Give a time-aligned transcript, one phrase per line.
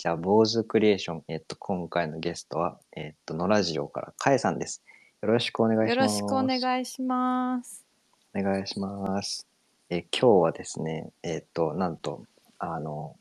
[0.00, 4.82] じゃあ、坊主クリエーション、えっと、今回のゲストは、えっと、のラジオからかえさんです。
[5.20, 6.20] よろしくお願いします。
[6.20, 7.84] よろしくお願いします。
[8.34, 9.46] お願いします。
[9.90, 12.24] え今日はですね、えっと、なんと、
[12.58, 13.14] あの、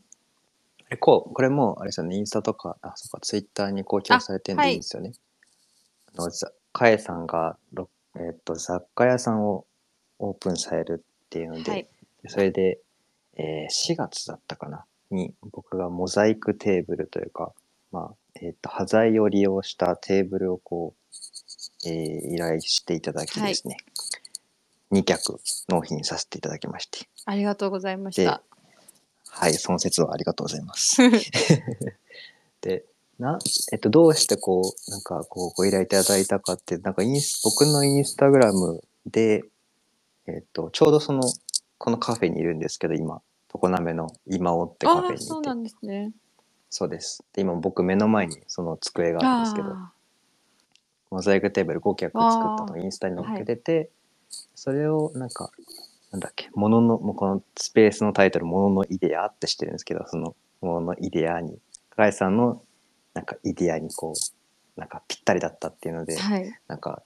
[0.88, 5.11] あれこうこれも、あれですよね、インスタとか、あ、そうか、ツイッターに公表されてるんでいいんですよね。
[6.16, 9.66] あの、ざかえさんが、ろえっと、雑貨屋さんを
[10.20, 11.89] オープンされるっていうので、はい。
[12.27, 12.80] それで、
[13.36, 17.54] えー4月だったかなに僕がモザイクテーブルというか、
[17.91, 23.77] まあえー、と端材を利用したテーブルをこう、えー依頼していただきですね、
[24.91, 28.41] 2脚納品させていただきましてありがとうございました。
[29.31, 30.98] はいその説はありがとうございます。
[32.62, 32.86] で
[33.20, 33.38] な、
[33.72, 39.44] えっと、どうしてこうなんかこうご依頼いただいたかってなんかインス僕のインスタグラムで、
[40.26, 41.22] えっと、ちょうどその
[41.78, 43.22] このカフェにいるんですけど今
[43.53, 46.12] 常滑の今尾ってカフェにいてそうなんですね。
[46.70, 47.23] そうです。
[47.34, 49.72] で今僕目の前にその机があるんですけど。
[49.72, 49.94] あ
[51.11, 53.89] モザイクテーブル5脚作ったのをインスタに載っけてて、
[54.55, 55.50] それをなんか
[56.11, 61.59] なんだっけもののもうこのスペースのタイトル「もののイデア」ってしてるんですけどそのもののイデアに。
[61.95, 62.64] 高橋さんの
[63.14, 66.59] なんかイデアにこうなんかぴったりだったっていうので、ーはい。
[66.67, 67.03] なんか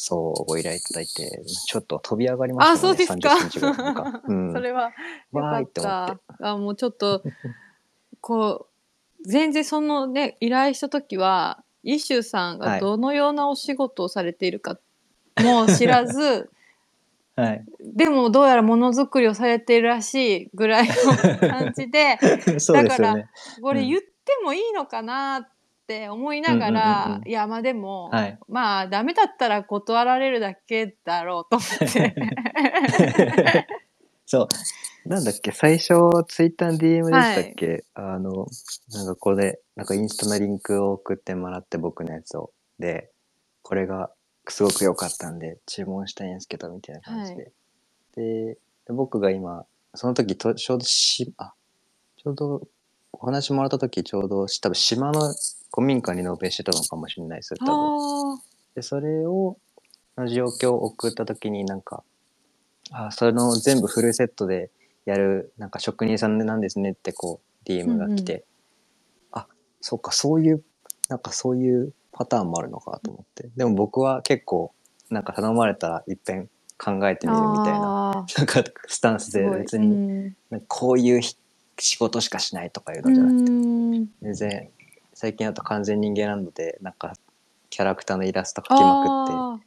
[0.00, 3.14] そうご依頼いただいてちょっと飛び上がりましたあ、そうですか。
[3.14, 4.92] 30センチぐらいなんか、 うん、それは
[5.32, 6.20] よかった。
[6.40, 7.24] あ、もうちょっと
[8.20, 8.68] こ
[9.20, 12.80] う全然そのね依頼した時はイシューさんはい。
[12.80, 14.78] がどのようなお仕事をされているか
[15.40, 16.48] も知らず、
[17.34, 17.64] はい。
[17.80, 20.88] でもどうやらものづくりをされているらしいぐらい
[21.40, 23.28] の感じで ですよね。
[23.60, 23.88] これうん。
[23.88, 24.08] 言って
[24.44, 25.48] もいいのかなっ
[25.88, 27.22] て思いながら、うんうんうん。
[27.22, 28.38] うんいやまあでも、はい。
[28.48, 32.14] まあダメだったら断られるだけだろうと思って。
[34.26, 34.48] そう。
[35.08, 35.94] なんだっけ、最初、
[36.28, 38.46] ツイッターの DM でしたっけ、あの、
[38.92, 42.52] なんかこれ、なんかインスタのリンクを送ってもらって、僕のやつを。
[42.78, 43.10] で、
[43.62, 44.10] これが
[44.46, 47.52] すごく良かったんで、注文したいんですけど、みたいな感じで。
[48.16, 51.54] でで、僕が今、その時と、ちょうどし、あ、
[52.18, 52.68] ちょうど、
[53.12, 55.34] お話もらった時、ちょうど、多分島の
[55.72, 58.32] 古民家に納品してたのかもしれないですよ、多分。
[58.34, 58.42] あ
[58.74, 59.56] でそれを
[60.16, 62.02] の状況を送った時になんか
[62.90, 64.70] あその全部フルセットで
[65.04, 68.44] やるなんか職人さんなんですねってこう DM が来て、
[69.32, 69.46] あ
[69.80, 70.62] そっかそういう
[71.08, 73.48] なんかそういうパターンもあるのかと思って。
[73.56, 74.72] でも僕は結構
[75.10, 80.60] なんか頼まれたらいっぺん考えてみるみたいななんかスタンスで別にうん。
[80.66, 81.36] こういうひ
[81.78, 83.52] 仕事しかしないとかいうのじゃなくて。
[83.52, 84.08] うん。
[84.22, 84.70] 全然
[85.20, 87.12] 最近だと完全人間なのでなんか
[87.70, 89.58] キャラクターのイラスト描きまくってあ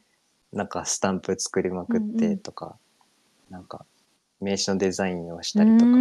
[0.52, 2.16] なんかスタンプ作りまくっうんうん。
[2.16, 2.76] てとか、
[3.50, 3.84] なんか
[4.40, 5.96] 名刺のデザインをしーたりとか、う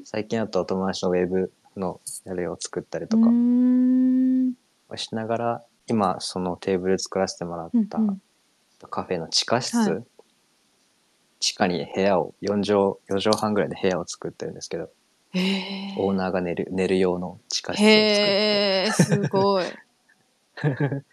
[0.00, 0.04] ん。
[0.04, 3.20] 最近だと友達のウェブのやるを作ったりとう
[4.90, 8.20] かしながら、今そのテーブル作らせてもらったうんうん。
[8.90, 10.04] カフェの地下室、はい。
[11.40, 12.78] 地下に部屋を4畳
[13.08, 14.90] 4畳半ぐらいで部屋を作ってるんですけど、
[15.98, 19.64] オーナーが寝る寝る用の地下室を作ってへえすごい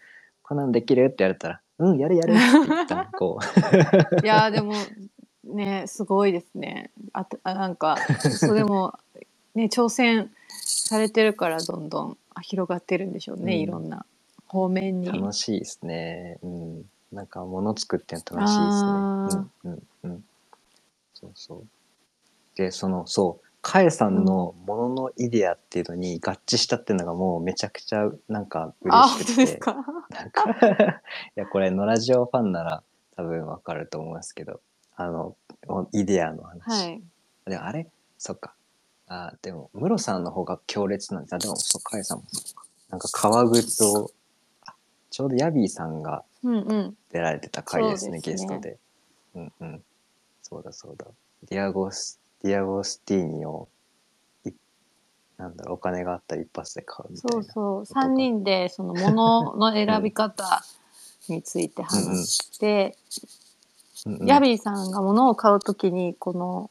[0.42, 1.06] こんなんできる？
[1.06, 4.74] って言われたら「うんやるやる」って言ったら こういやーでも
[5.44, 7.96] ねすごいですねあとあなんか
[8.46, 8.98] それも
[9.54, 14.04] ね挑戦されてるからどんどんあ広がってるんでしょうね、うんいろんな
[14.46, 16.38] 方面に楽しいですね。
[16.42, 16.90] うん。
[17.10, 18.92] なんか物作って楽しいですね。
[19.26, 20.24] うんうんうん。
[21.14, 21.66] そうそう。
[22.56, 29.36] で、その、そう、カエさんのもののイデアっていうのに合致したっていうのがもうめちゃくちゃなんかあ嬉しくて。
[29.36, 29.74] 本当ですか？
[30.10, 30.50] なんか
[31.36, 32.82] いや、これ、ノラジオファンなら
[33.16, 34.60] 多分わかると思いますけど、
[34.96, 35.36] あの、
[35.92, 36.62] イデアの話。
[36.68, 37.02] はい
[37.46, 37.88] であれ？
[38.18, 38.54] そっか。
[39.08, 41.34] あでも、ムロさんの方が強烈なんです。
[41.34, 42.64] あ、でも、そう、カエさんもそうか。
[42.90, 44.10] なんか革靴を、
[44.64, 44.74] あ
[45.10, 48.78] ちょうどヤビーさんがうんうん出られてた回ですね、そうですねゲストで。
[49.34, 49.84] うんうん。
[50.42, 51.06] そうだそうだ。
[51.48, 53.68] ディアゴス、ディアゴスティーニを、
[54.44, 54.50] い
[55.36, 57.44] なんだろう、お金があったら一発で買うみたいな。
[57.44, 60.64] そうそうとか3人でそのものの選び方
[61.28, 63.42] について話して、うんうん
[64.26, 66.70] ヤビーさんが物を買うときにこの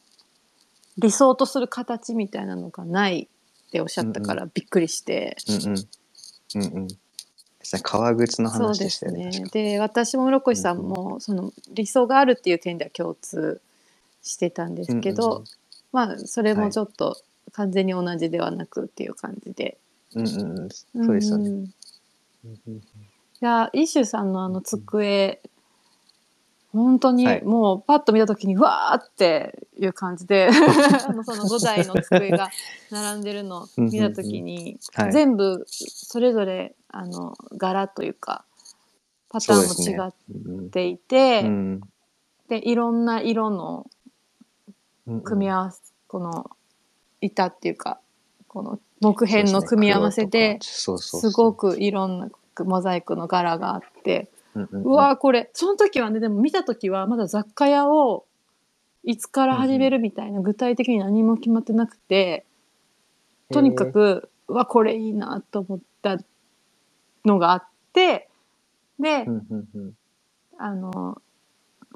[0.98, 3.28] 理想とする形みたいなのがない
[3.68, 5.86] っておっしゃったからびっくりして、うんうん。
[6.56, 6.88] うんうん。
[6.88, 6.94] で
[7.62, 9.32] すね、革靴の話でしたよね。
[9.32, 13.62] すね私も室越さんもその理想があるっていう点では共通
[14.22, 15.44] してたんですけど、うんうん
[15.92, 17.16] まあそれもちょっと
[17.52, 19.78] 完全に同じではなくっていう感じで、
[20.14, 20.68] うんうんうん。
[20.70, 21.50] そうですよね。
[21.50, 21.72] んい
[22.44, 22.82] うんうん
[23.40, 25.42] やイシュさんのあの机
[26.72, 27.44] 本当にはい。
[27.44, 30.48] もうパッと見た時にわーっていう感じで
[31.06, 32.50] あのその5台の机が
[32.90, 35.12] 並んでるのを見た時にはい。
[35.12, 38.44] 全部それぞれあの柄というか
[39.28, 41.80] パターンも違っうんていてうん
[42.48, 44.01] でいろんな色のうん
[45.24, 46.50] 組み合わせこの
[47.20, 48.00] 板っていうか
[48.48, 50.90] この木片の組み合わせです
[51.30, 52.28] ごくいろんな
[52.64, 54.30] モザイクの柄があって。
[54.54, 54.82] うんうんうん。
[54.84, 58.26] うわーこれその時はねでも見た時はまだ雑貨屋を
[59.02, 62.44] いつから始めるみたいな具体的に何も決まってなくて、
[63.50, 66.18] とにかくうわこれいいなと思った
[67.24, 68.28] のがあって
[69.00, 69.92] で、うんうんうん。
[70.58, 71.20] あの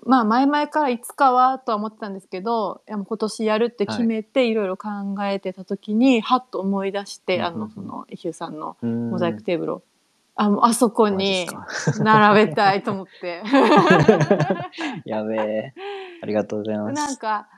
[0.06, 4.88] まあ前々からいつかはとは思ってたんですけどいやもう今年やるって決めていろいろ考
[5.24, 9.10] えてた時にはっと思い出して、あのそのイヒューさんのうん。
[9.10, 9.82] モザイクテーブルを、
[10.36, 11.48] あもうあそこに
[11.98, 13.42] 並べたいと思って。
[15.04, 15.74] やべえ。
[16.22, 16.94] ありがとうございます。
[16.94, 17.48] なんか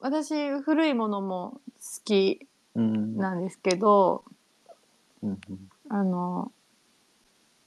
[0.00, 3.16] 私古いものも好きうん。
[3.16, 4.24] なんですけど
[5.22, 5.70] うんうん。
[5.88, 6.52] あの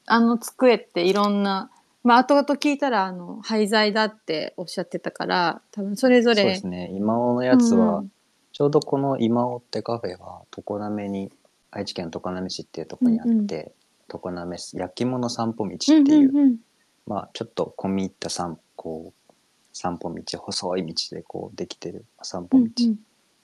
[0.05, 1.69] あの机っていろんな
[2.03, 6.91] まあ後々聞いたらあの廃材だっておっしゃってたから多分それぞそうでれすね。
[6.93, 8.11] 今尾のやつは、うん。
[8.51, 11.31] ちょうどこの今尾ってカフェは常滑に
[11.71, 13.71] 愛知県常滑市っていうところにあって、
[14.09, 16.57] 常滑市焼き物散歩道ってうんいう、うんうん
[17.05, 19.33] まあちょっと込み入った散こう
[19.73, 22.65] 散歩道細い道でこうできてる散歩道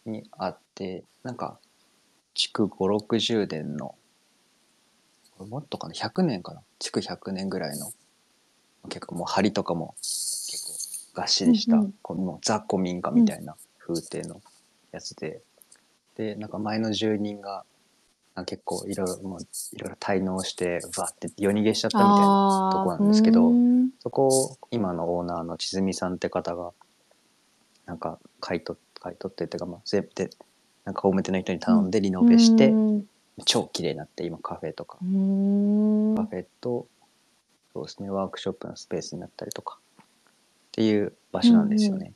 [0.06, 1.60] にあって、なんか
[2.34, 3.96] 築560年の
[5.40, 6.62] もっとかな？100年かな？
[6.78, 7.92] 築100年ぐらいの
[8.88, 11.94] 結構もう梁とかも結構がっしりした、うんうん。
[12.02, 14.42] このザ古民家みたいな風景の
[14.92, 15.42] やつで、
[16.16, 17.66] でなんか前の住人が
[18.36, 23.52] なんか結構いろいろもういろいろ滞納してバーって夜逃げしちゃったみたいなとこなんですけど
[24.00, 26.72] そこを今のオーナーの千純さんって方が
[27.86, 30.30] なんか買い取買い取ってっていうかまあ全部で
[30.86, 33.06] なんかホーム店の人に頼んでリノベして、うん
[33.46, 36.16] 超綺麗になって今カフェとか、うん。
[36.16, 36.88] カフェと
[37.74, 38.10] そうですね。
[38.10, 39.78] ワークショップのスペースになったりとか。
[40.00, 42.14] っていう場所なんですよね。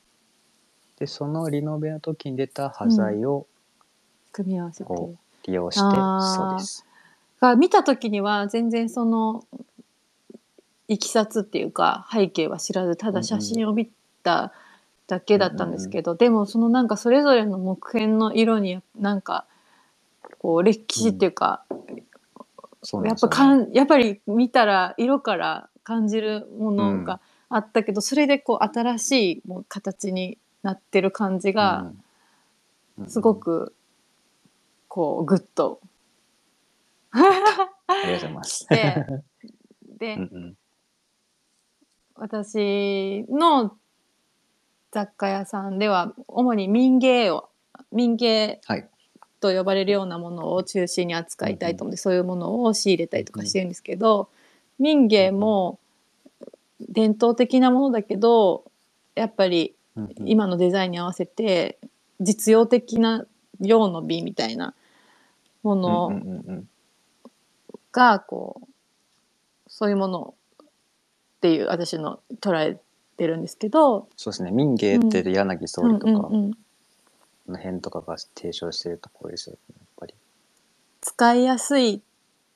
[1.00, 3.48] でそのリノベの時に出た端材を
[4.32, 4.84] 組み合わせて。
[4.86, 5.16] こ
[5.46, 6.86] 利用して、そうです。
[7.42, 9.44] が見た時には全然その
[10.88, 13.90] いきさつっていうか背景は知らずただ写真を見
[14.24, 14.54] た
[15.08, 19.46] だけだったんですけど、でもそのなんかそれぞれの木片の色になんか
[20.38, 22.13] こう歴史っていうか、やっぱ
[22.84, 23.36] そうなんですよね。
[23.36, 27.20] かんやっぱり見たら色から感じるものが
[27.50, 31.92] あったけど、それでこう新しいもう形になってる感じが
[32.98, 33.10] うん。
[33.10, 33.74] すごく
[34.88, 35.82] こうグッと。
[37.12, 38.68] ありがとうございます。
[38.70, 39.06] で
[40.00, 40.58] で、うんうん。
[42.16, 43.76] 私の
[44.92, 47.50] 雑貨屋さんでは主に民芸を
[47.92, 48.88] 民芸はい。
[49.44, 54.30] と呼ばれるようなものを中心に扱いたいと思って、そういうものを仕入れたりとかしてるんですけど、
[54.80, 55.80] 民芸も
[56.80, 58.64] 伝統的なものだけど
[59.16, 60.14] やっぱりうんうん。
[60.26, 61.78] 今のデザインに合わせて
[62.22, 63.26] 実用的な
[63.60, 64.74] 用の美みたいな
[65.62, 66.70] もうんのうんうんうん。
[67.92, 68.68] がこう
[69.68, 70.68] そういうものっ
[71.42, 72.80] ていう私の捉え
[73.18, 74.52] てるんですけど、そうですね。
[74.52, 76.54] 民芸って柳総理とか、うんうんうん。
[76.54, 76.60] こ
[77.48, 79.76] の辺とかが提唱してるところですよね。
[79.78, 80.14] やっぱり。
[81.02, 82.02] 使いやすい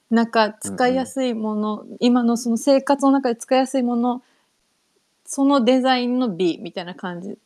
[0.10, 4.24] 中使いやすいもの、今のその生活の中で使いやすいもの
[5.26, 7.38] そのデザインの美みたいな感じ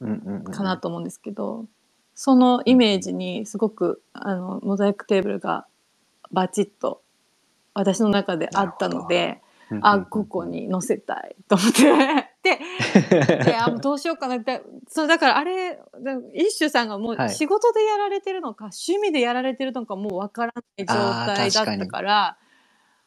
[0.00, 1.66] うんうんうんかなと思うんですけど、
[2.14, 5.66] そのイメージにすごくあのモザイクテーブルが
[6.32, 7.02] バチッと
[7.74, 9.26] 私の中であったので、
[9.70, 14.62] うんうんうんあここに載せたいと思ってでであもうどうしようかなって。
[14.88, 15.82] そうだからあれだ
[16.34, 17.30] 一種さんがもうはい。
[17.30, 20.94] 仕事でやられてるのか、趣味でやられてるのかもうわからない状
[21.34, 22.38] 態だったから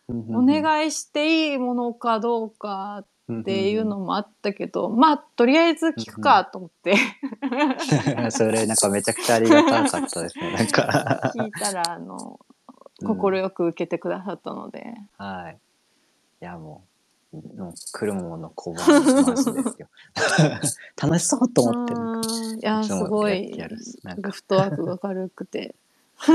[0.09, 6.95] お願いしていいものかどうかっていうのもあったけど、まあとりあえず聞くかと思って。
[8.17, 10.51] う んそれなんかめちゃくちゃありがたかったですね。
[10.51, 11.31] なんか。
[11.35, 12.39] 聞いたらあの
[13.01, 13.17] うん。
[13.17, 15.59] 快く受けてくださったので、はい。
[16.41, 16.83] いやも
[17.33, 19.87] う、もう来るもの拒まずですよ。
[21.01, 21.99] 楽しそうと思ってる。
[21.99, 23.51] うんいやすごい
[24.03, 25.75] なんかフットワークが軽くて
[26.19, 26.25] あ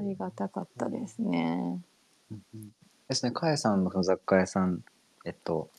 [0.00, 1.80] りがたかったですね。
[3.08, 4.82] ですね、かえさんの雑貨屋さん、
[5.24, 5.70] えっと、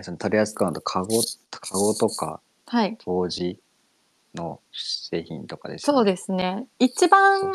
[0.00, 3.60] その取り扱うのとカゴ、カゴとかはい当時
[4.34, 6.12] の製品とかですそうね。
[6.12, 7.52] ですね一番。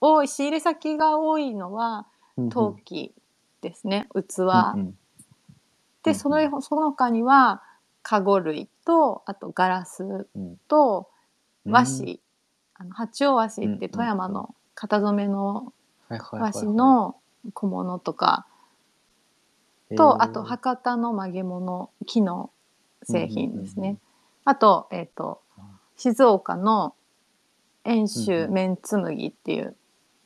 [0.00, 2.06] 多い仕入れ先が多いのは
[2.50, 3.14] 陶器
[3.62, 4.16] ですね器、
[6.02, 7.62] でそのその他には
[8.02, 10.56] カゴ類とあとガラスうん。
[10.68, 11.08] と
[11.64, 11.72] うん。
[11.72, 12.20] 和紙、
[12.74, 15.72] あの八尾和紙っうんて富山の型染めの
[16.08, 17.16] 和紙の
[17.52, 18.46] 小物とか。
[19.96, 22.50] と、あと博多の曲げ物木の
[23.02, 23.98] 製品ですね。
[24.44, 25.40] あと,、えっと
[25.96, 26.94] 静岡の
[27.84, 28.52] 遠うん州うん。
[28.52, 29.76] 綿紬っていう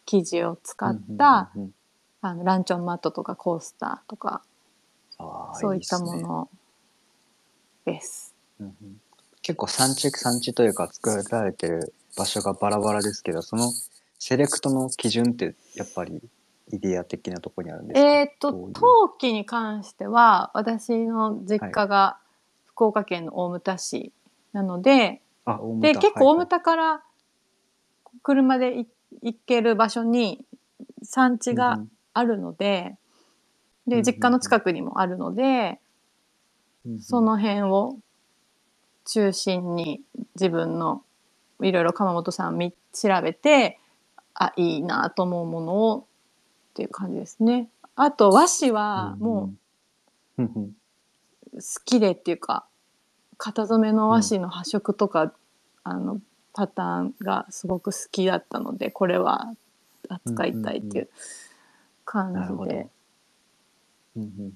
[0.06, 1.50] 生地を使っうんた、
[2.22, 4.42] あのランチョンマットとかコースターとか
[5.18, 6.48] あーそういったもの
[7.84, 8.34] です。
[8.60, 9.00] うんうん。
[9.42, 13.72] 結構産地産地というか作られてる場所がバラバラですけどその
[14.18, 16.20] セレクトの基準ってやっぱり
[16.72, 18.06] イデア的なところにあるんですか？
[18.06, 18.72] えっ、とどういう？
[18.74, 22.18] 陶器に関しては私の実家が
[22.66, 24.12] 福岡県の大牟田市
[24.52, 26.00] なので、あ大牟田。
[26.00, 26.48] で結構大牟はい。
[26.48, 27.02] 田から
[28.22, 28.86] 車でい
[29.22, 30.44] 行ける場所に
[31.02, 31.80] 産地はいが
[32.12, 32.96] あるので、うんうん
[33.86, 35.80] で実家の近くにもあるので、
[36.84, 37.00] うんうん。
[37.00, 37.96] その辺を
[39.06, 40.00] 中心に
[40.36, 41.02] 自分の
[41.60, 43.80] いろいろ鎌本さんみ調べて
[44.34, 46.04] あいいなと思うものをっ
[46.74, 47.68] ていう感じですね。
[47.96, 49.50] あと和紙はも
[50.38, 50.44] うん。
[50.44, 50.72] うんう
[51.54, 52.66] 好きでっていうか
[53.38, 55.32] 型染めの和紙の発色とか、
[55.82, 56.20] あの
[56.52, 59.52] パターンがすごく好きだったのでこれは
[60.08, 61.49] 扱いたいっていう感なるほどじでうんうん
[64.16, 64.52] うん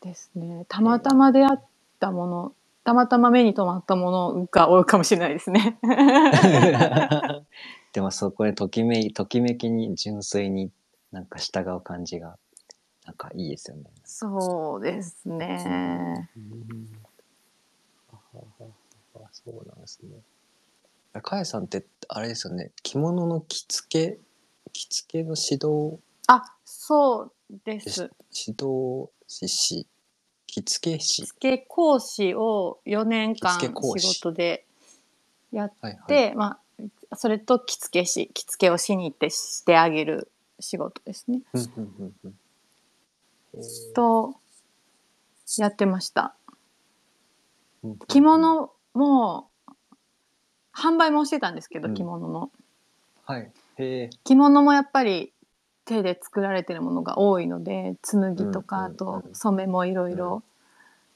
[0.00, 0.66] ですね。
[0.68, 1.58] たまたま出会っ
[1.98, 5.78] たものたまたま目に留まったものが多いかもしれないですね。
[7.94, 10.70] でもそこでときめいときめきに純粋に
[11.10, 12.36] なんか従う感じが
[13.06, 13.84] なんかいいですよね。
[14.04, 16.30] そうですね。
[18.10, 18.18] あ
[19.32, 20.20] そうなんですね。
[21.22, 24.18] かやさんってあれですよね着物の着付け
[24.72, 26.53] 着付けの指導あ、
[26.86, 27.32] そう
[27.64, 28.10] でですす。
[28.46, 29.86] 指導師
[30.46, 34.66] 着付け師着付け講師を4年間仕事で
[35.50, 36.58] やっはいはいて、ま
[37.10, 41.40] あ、それと着付け師、着付けをしに行ってしてあげる仕事ですね。
[43.94, 44.34] と、
[45.56, 46.36] やってました。
[47.82, 49.48] うんうん着物も、
[50.74, 52.52] 販売もしてたんですけど、うん着物の。
[53.24, 55.32] はいへえ着物もやっぱり
[55.84, 59.34] 手で作られてるものが多いので紬とか、うんあとうん。
[59.34, 60.42] 染めもいろいろ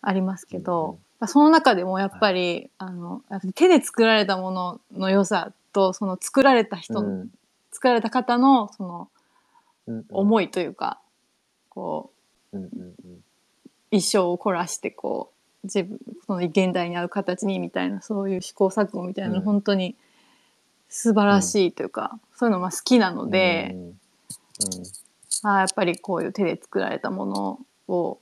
[0.00, 3.22] ありますけど、その中でもやっぱり、あの
[3.54, 7.30] 手で作られたものの良さとその作られた人、うん。
[7.72, 9.08] 作られた方のその
[9.86, 11.00] うん思いというか、
[11.70, 12.10] こ
[12.52, 12.58] う
[13.90, 15.32] 一生を凝らしてこ
[15.64, 19.44] う自分その現代に合う形にみたいなそういう試行錯誤みたいなの、うん。
[19.44, 19.96] 本当に
[20.88, 23.70] 素晴らしいというか、そういうのまあ好きなので。
[23.72, 24.00] うんうん
[25.42, 28.18] あーやっぱりこういう手で作られたものを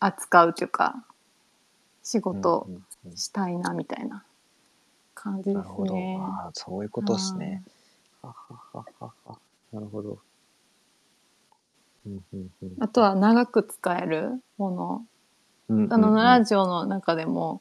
[0.00, 1.04] 扱うというか
[2.02, 2.68] 仕事
[3.14, 4.24] したいなみたいな
[5.14, 5.88] 感じでなるほど。
[5.88, 6.16] すね。
[6.20, 7.62] ああ、そういうことですね。
[8.22, 9.38] ははははは。
[9.72, 10.18] なるほど。
[12.06, 15.04] うんうんうんあとは長く使えるも
[15.68, 17.60] の、あのラジオの中でも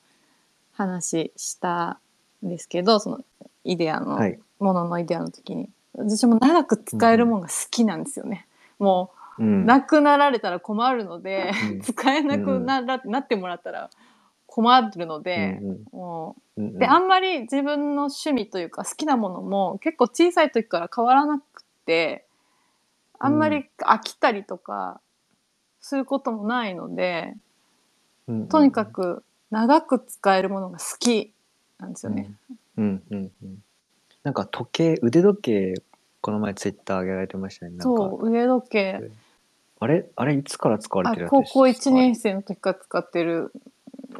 [0.72, 2.00] 話した
[2.46, 3.20] んですけどその
[3.64, 4.40] イデアの、はい。
[4.60, 8.48] もののイデアの時に私も長く使えるものが好きなんですよね。
[8.80, 9.18] もう。
[9.40, 13.92] うんなくなられたら困るので、うん使えなくなら、なってもらったら
[14.48, 22.26] 困るので、うんもうんうんうであんまり自分の趣味というか好きなものも結構小さい時から変わらなくて
[23.20, 25.00] あんまり飽きたりとか
[25.82, 27.34] することもないので、
[28.28, 31.32] うんうんとにかく長く使えるものが好き
[31.80, 32.30] なんですよね。
[32.76, 33.64] うんうんうん。
[34.24, 35.74] なんか時計、腕時計、
[36.28, 37.72] この前ツイッター上げられてましたね。
[37.72, 39.12] なんかそう腕時計。
[39.80, 40.10] あれ？
[40.18, 43.54] あれいつから使われあてるやつ高校1年生生の時から使ってる。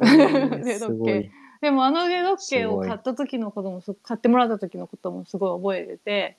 [0.00, 1.30] 腕す時計。
[1.60, 6.36] でもあの腕時計を買った時のこともす買ってもらった時のこともすごい覚えてて。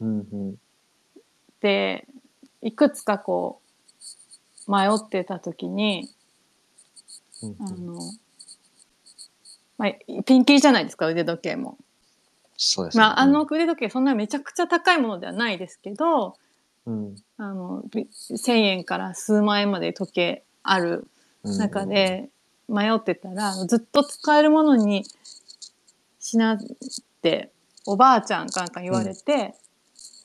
[0.00, 0.54] うんうん。
[1.60, 2.08] で
[2.62, 3.60] いくつかこ
[4.66, 6.08] う迷ってた時に
[7.42, 7.56] うんうん。
[7.60, 8.00] あの、
[9.76, 11.76] まあ、ピンキリじゃないですか腕時計も。
[12.58, 13.02] そうですね。
[13.04, 16.36] まあ、あの腕時計そんなめちゃくちゃ高いものではないですけど
[16.86, 21.06] うん、あのび1,000円から数万円まで時計ある
[21.44, 21.58] うん。
[21.58, 22.30] 中、で
[22.68, 25.04] 迷ってたらずっと使えるものに
[26.20, 26.58] しなっ
[27.22, 27.50] て
[27.86, 29.54] おばあちゃんかなんか言われて、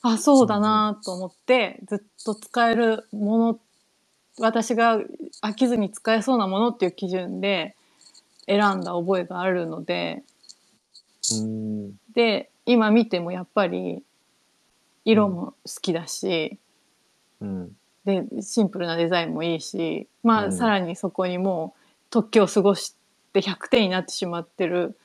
[0.02, 3.60] あそうだなと思ってずっと使えるもの
[4.40, 5.00] 私が
[5.42, 7.76] 飽きずに使えそうなものっていう基準で
[8.48, 10.33] 選んだ覚えがあるのでうん
[12.14, 14.04] で今見てもやっぱり
[15.06, 16.60] 色も好きだし、
[17.42, 17.72] うん。
[18.06, 20.52] でシンプルなデザインもいいし、まあうん。
[20.52, 22.96] さらにそこにもう時を過ごし
[23.34, 24.98] て100点になってしまってる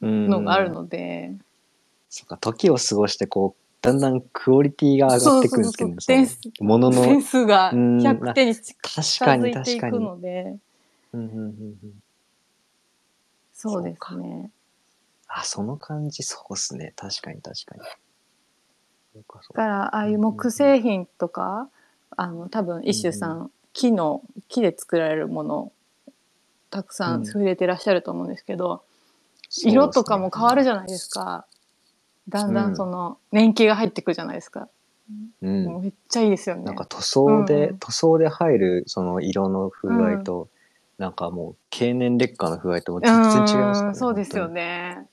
[0.00, 0.28] うん。
[0.28, 1.32] のがあるので、
[2.14, 6.90] そっか、時を過ごして、こう、だんだんクオリティが上がってくるんですけどね、そうそうそうもの。
[6.90, 7.98] の、点数がうん。
[8.00, 10.04] 100点に近確かづにいていく確かに。
[10.04, 10.58] ので
[11.14, 11.94] うんうんうんうん。
[13.54, 14.50] そうですね。
[15.34, 16.92] あ、その感じ、そうっすね。
[16.96, 17.80] 確かに確かに。
[19.14, 21.68] そうかそうかだからああいう木製品とか、
[22.16, 25.72] あの多分一種さん、木の木で作られるものを
[26.70, 28.82] たくさうんん触れてらっしゃると思うんですけど、
[29.50, 31.46] 色とかも変わるじゃないですか。
[32.28, 34.68] だんだんその年季が入ってくるじゃないですか。
[35.42, 35.64] うん。
[35.64, 36.64] もうめっちゃいいですよね。
[36.64, 40.48] なんか塗装で、うんうん塗装で入るその色の風合いと、
[40.98, 43.88] なんかもう経年劣化の風合いとも全然違いますからね。
[43.88, 45.06] うんそうですよね。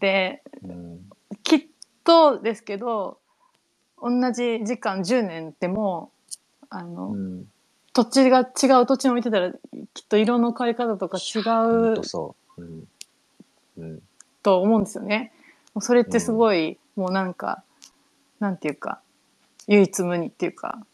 [0.00, 1.00] でうん
[1.42, 1.66] きっ
[2.04, 3.18] とですけど
[4.00, 6.10] 同じ時間10年でも
[6.68, 7.46] あの、うん。
[7.92, 11.94] 土地が違う土地を見てたらきっと色の変わり方とか違う
[12.56, 12.60] う。
[12.60, 12.88] うん。
[13.78, 14.02] うん。
[14.42, 15.32] と思うんですよね。
[15.80, 17.62] それってすごい、もうなんか
[18.40, 19.00] なんていうか
[19.66, 20.84] 唯一無二っていうか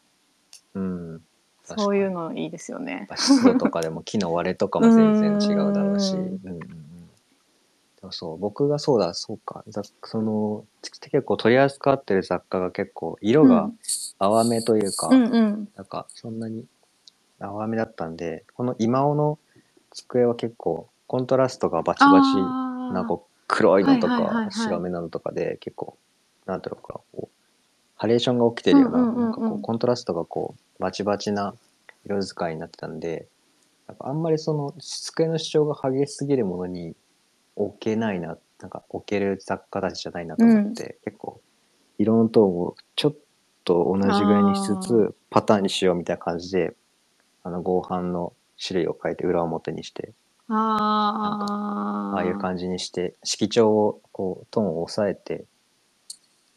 [0.74, 1.22] うん。
[1.64, 6.16] そういうのいいですよね湿度とかでも木の割れとかも全然違うだろうし。
[6.16, 6.89] う うん
[8.10, 9.62] そう僕がそうだそうか。
[9.68, 13.78] ざその結構取り扱ってる雑貨が結構色がうん。
[14.18, 15.68] 淡めというか、うんうん。
[15.76, 16.64] なんかそんなに
[17.38, 19.38] 淡めだったんでこの今尾の
[19.92, 22.94] 机は結構コントラストがバチバチあー。
[22.94, 24.44] なんか黒いのとはいはいはいはい。
[24.46, 25.96] か白めなのとかで結構
[26.46, 27.28] なんていうのかなこう
[27.96, 29.22] ハレーションが起きてるような,、うんうんうんうん。
[29.22, 31.54] なんかこうコントラストがこうバチバチな
[32.06, 33.26] 色使いになってたんで
[33.88, 36.94] なんかあんまりその机の主張が激しすぎるものに
[37.64, 41.40] 置けないななんか置ける雑貨たちじゃないなと思って、結構
[41.98, 43.14] 色のトーンをちょっ
[43.64, 46.74] と同じぐらいにしつあつパターンにしようみたいな感じで
[47.42, 50.12] あの合板の種類を変えて裏表にして
[50.48, 55.44] あーああいう感じにして色調をこうトーンを抑えて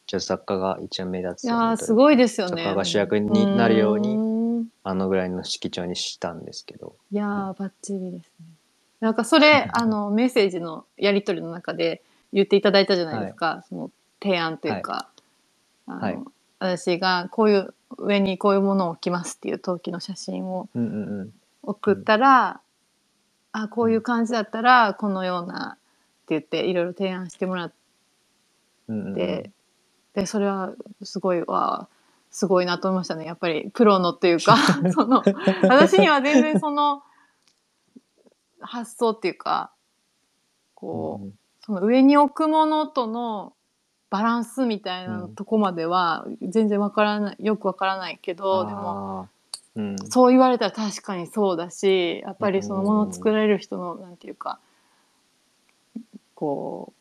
[0.08, 2.63] 一応作家が一応目立ついやすごいですよね。
[2.63, 4.34] 作家が主役になるようにに。
[4.84, 8.48] あのぐらいの色調にしたんですけどいやーバッチリですね。
[9.04, 15.10] なんかそれあのメッセージのやり取りの中で言っていただいたじゃないですか、その提案というか、
[15.88, 16.20] あのはい
[16.60, 21.34] 私がこういう上にこういうものを置きますっていう陶器の写真をうんうんうん。
[21.63, 22.62] 送ったら、
[23.52, 25.80] あこういう感じだったらこのようなって
[26.30, 27.76] 言っていろいろ提案してもらって。
[28.88, 29.13] うんうんうん。
[29.13, 29.52] で
[30.13, 31.89] でそれはすごいわ
[32.32, 33.26] すごいなと思いましたね。
[33.26, 34.56] やっぱりプロのっていうか
[34.94, 35.22] その
[35.63, 37.04] 私には全然その
[38.63, 39.71] 発想っていうか
[40.84, 41.34] こう、うん。
[41.65, 43.54] その上に置くものとの
[44.10, 45.36] バランスみたいなうん。
[45.36, 49.30] とこまでは全然わからないよくわからないけど、でも
[49.76, 49.95] うん。
[50.10, 54.60] そう言われたら確かにそうだしやっぱりそのものを作られる人のなんていうか
[56.36, 56.93] こう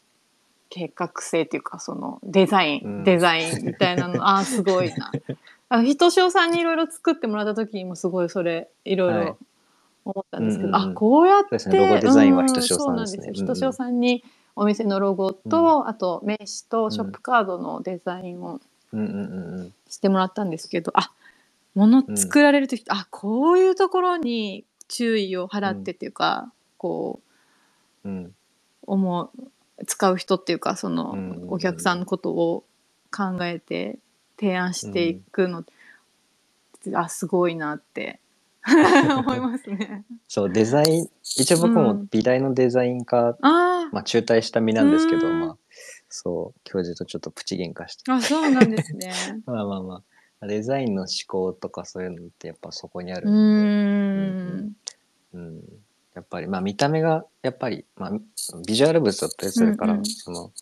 [0.71, 3.05] 計画性っていうかそのデザイン、うん。
[3.05, 5.11] デザインみたいなの ああすごいな。
[5.69, 9.39] あのひとしおさんにいろいろ作ってもらった時にもすごいそれいろいろ
[10.05, 10.91] 思ったんですけど、うんうんうん。
[10.93, 13.31] あこうやってねロゴデザインはうひとしおさんですね。
[13.33, 14.25] ひとしおさんに
[14.57, 18.61] お店のロゴと、あと名刺とショップカードのデザインを
[18.93, 19.01] うん。
[19.01, 21.13] うんうんうんしてもらったんですけどあ
[21.75, 27.21] 物作られる時、あこういうところに注意を払ってっていうか、こ
[28.05, 28.35] ううん。
[28.87, 29.31] 思う
[29.87, 31.53] 使う人っていうかその、うんうんうん。
[31.53, 32.65] お客さんのことを
[33.11, 33.99] 考えて
[34.39, 35.65] 提案していくの、
[36.95, 38.19] あすごいなって
[39.19, 40.05] 思いますね。
[40.29, 45.41] そうデザイン一応僕も美大のデザイン科、あー、まあ、中退した身なんですけど、うん。
[45.41, 45.57] まあ
[46.09, 48.11] そう教授とちょっとプチ喧嘩して。
[48.13, 49.13] あそうなんですね。
[49.47, 50.03] まあまあま
[50.41, 50.47] あ。
[50.47, 54.57] デザインの思考とかそういうのってやっぱそこにあるうーん。
[54.59, 54.77] ん。
[55.35, 55.63] うん、
[56.15, 58.13] やっぱりまあ見た目がやっぱり、まあ、
[58.67, 60.07] ビジュアル物だったりするから、うんうん。
[60.07, 60.53] その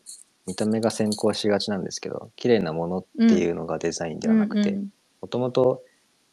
[0.47, 5.83] 見た目が先行しがちなんですけど綺麗なものっていうのがデザインではなくてうんもともと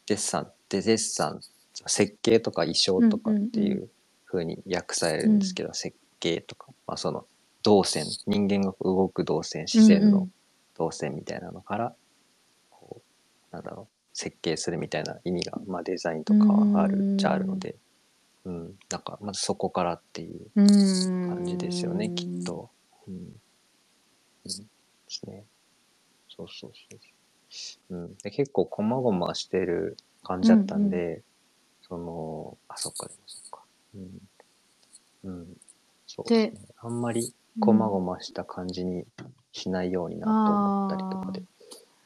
[0.05, 1.41] デッサンってデッサン
[1.85, 3.89] 設計とか衣装とかっていう
[4.25, 7.25] 風に訳されるんですけど、設計とか、まあ、その
[7.63, 10.27] 動線人間が動く動線視線の
[10.77, 11.95] 動線みたいなのから、
[12.69, 13.01] こ
[13.51, 13.87] うなんだろう
[14.17, 17.75] 設計するみたいな意味が、まあ、デザインとかはあるっちゃあるので、
[18.45, 22.43] うん、なんかまずそこからっていううんうん感じですよね、きっ。
[22.43, 22.69] と。
[23.07, 23.33] うん、うん、
[24.43, 24.61] です
[25.27, 25.43] ね。
[26.29, 26.99] そうそうそう
[27.49, 27.95] そう。
[27.95, 31.21] うん、で結構こまごましてる感じだったんで、
[31.89, 33.59] そのあそっかでもそっか。
[33.95, 34.19] うん、
[35.23, 35.47] うん、
[36.05, 36.61] そうですね。
[36.79, 39.05] あんまりこまごました感じに
[39.51, 41.43] しないようになと思ったりとかで。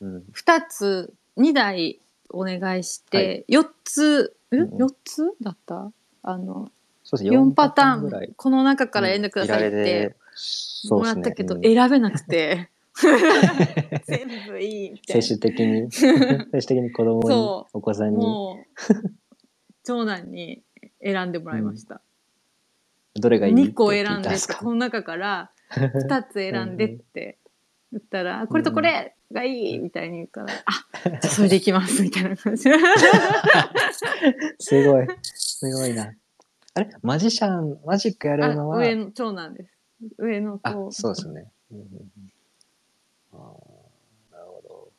[0.01, 4.57] うん、二つ2台お願いしはて、4つ、え？
[4.57, 4.73] うん。
[4.73, 5.91] うん ?4 つだった？
[6.23, 6.71] あの、
[7.03, 7.37] そうですね。
[7.37, 8.01] 4パターン。
[8.03, 8.31] ぐらい。
[8.35, 10.15] この中から選んでくださいって
[10.89, 11.61] うもらったけど、うん。
[11.61, 12.69] 選べなくて。
[14.05, 16.17] 全部いいみたい 最終的に、 最
[16.61, 18.25] 終的に子供にそ、お子さんなに、
[19.83, 20.61] 長男に
[21.01, 22.01] 選んでもらいました、
[23.15, 27.37] どれがいい？2個選んでこの中から 2つ選んでって
[27.91, 32.69] 言ったら、これとこれがいいみたいに言うから、あ、じゃあそれでいきますみたいな感じ。
[34.59, 35.07] すごい。
[35.23, 36.13] すごいな。
[36.73, 36.89] あれ？
[37.01, 39.71] マジシャン、マジックやるのは、あ上の長男です。
[40.17, 41.51] 上のあ子。、そうですね。
[41.71, 42.31] うんうんうん
[43.33, 43.39] あー
[44.33, 44.91] なるほど。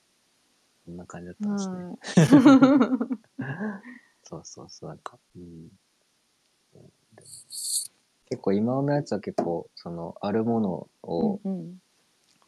[0.86, 1.56] こんな感じだったん
[1.98, 2.38] ですね。
[4.36, 5.68] はいそうそうそう、なんか、うん。
[8.30, 11.78] 結構今のやつは結構、その、あるものをうんうん。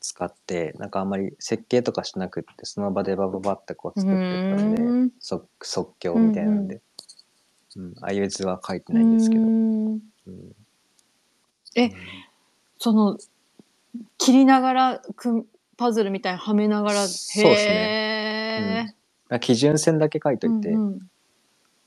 [0.00, 5.10] 使って、なんかあんまり設計とかしなくって、その場でバババってこう作ってったんで、うん。
[5.18, 6.80] 即即興みたいなんで、
[7.76, 7.94] うん。
[8.00, 9.42] ああいう図は書いてないんですけど。
[9.42, 10.56] うんうん。
[11.74, 11.92] えうん。
[12.78, 13.18] その
[14.18, 19.34] 切りながらくんパズルみたいにはめながらそうっすへー。
[19.34, 21.00] あ基準線だけ書いといて、うんうん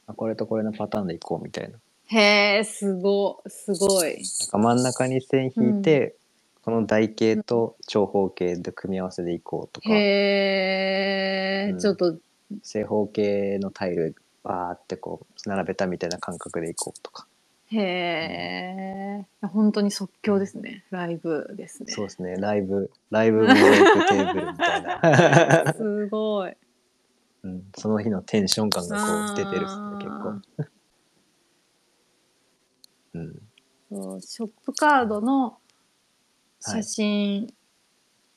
[0.07, 1.77] あこれとこれのパターンでいこうみたいな。
[2.07, 4.15] へえすごすごい。
[4.15, 6.15] なんか真ん中に線引いて、
[6.63, 11.79] この台形と長方形で組み合わせでいこうとか、へえ、うん。
[11.79, 12.15] ちょっと。
[12.63, 17.27] 正方形のタイルバーってこう並べたみたいな感覚でいこうとか。
[17.69, 20.85] へえ本当に即興ですね。
[20.89, 21.91] ライブですね。
[21.91, 22.37] そうですね。
[22.37, 25.73] ライブ、ライブモークテーブルみたいな。
[25.75, 26.55] すごい
[27.43, 29.67] うん、その日のテンション感がこう出てるね、
[29.99, 30.41] 結構。
[33.15, 33.41] うん。
[33.89, 35.57] そうショップカードの
[36.59, 37.53] 写真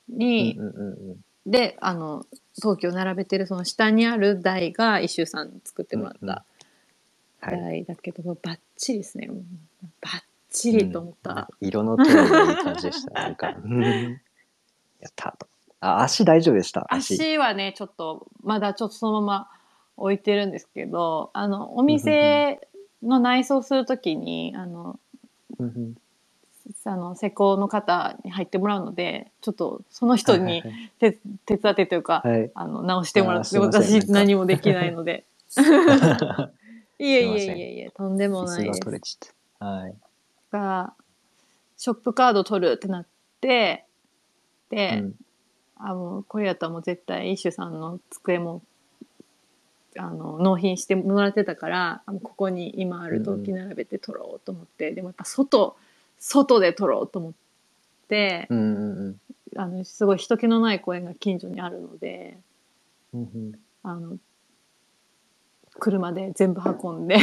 [0.07, 1.25] に、うんうんうんうん。
[1.45, 6.45] であの東京並べてるその下にある台が一周さんに作ってもらっうんうんた
[7.39, 7.59] はい。
[7.59, 13.13] 台だけど、もうバッチリですねバッチリと思った、うん色のトーンがいい感じでした。
[13.13, 13.81] なんか、うん
[14.99, 15.47] やったと。
[15.81, 16.85] あ、足大丈夫でした？
[16.89, 17.15] 足。
[17.15, 19.49] 足はねちょっとまだちょっとそのまま
[19.97, 22.67] 置いてるんですけどあのお店
[23.03, 24.99] の内装するときにあの
[26.85, 31.11] あの施工の方に入ってもらうのでちょっとその人にはい手
[31.45, 32.39] 手伝ってというか、はい。
[32.41, 32.51] はい。
[32.53, 35.25] あの直してもらって私何もできないので。
[35.55, 36.51] は
[36.99, 38.79] いえいえすいえいえとんでもないです。
[40.51, 40.93] が
[41.77, 43.07] ショップカード取るってなっ
[43.41, 43.85] て
[44.69, 45.15] で、うん
[45.83, 48.61] あもうこれやったらもう絶対イシュさんの机も
[49.97, 55.75] あの納品してもらってたからここに今ある陶器並べて取ろうと思って、でもやっぱ外
[56.17, 57.33] 外で取ろうと思っ
[58.07, 59.21] て、うんうん
[59.57, 62.37] あのすごい人気のない公園が近所にあるので
[63.13, 63.59] うんうん。
[63.83, 64.17] あの
[65.79, 67.17] 車で全部運んで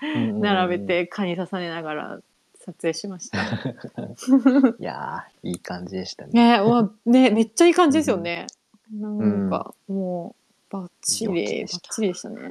[0.00, 0.40] うんうんうん。
[0.42, 2.20] 並べて蚊に刺されながら
[2.66, 3.38] 撮影しました。
[4.78, 6.32] いやーいい感じでしたね。
[6.32, 8.46] ねうわねめっちゃいい感じですよね。
[8.92, 10.34] なんか、も
[10.70, 12.48] うバッチ良きリバでしたッチリでしたね。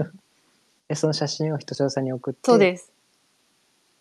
[0.89, 2.39] えその写真をひとしおさんに送って？
[2.43, 2.91] そうです。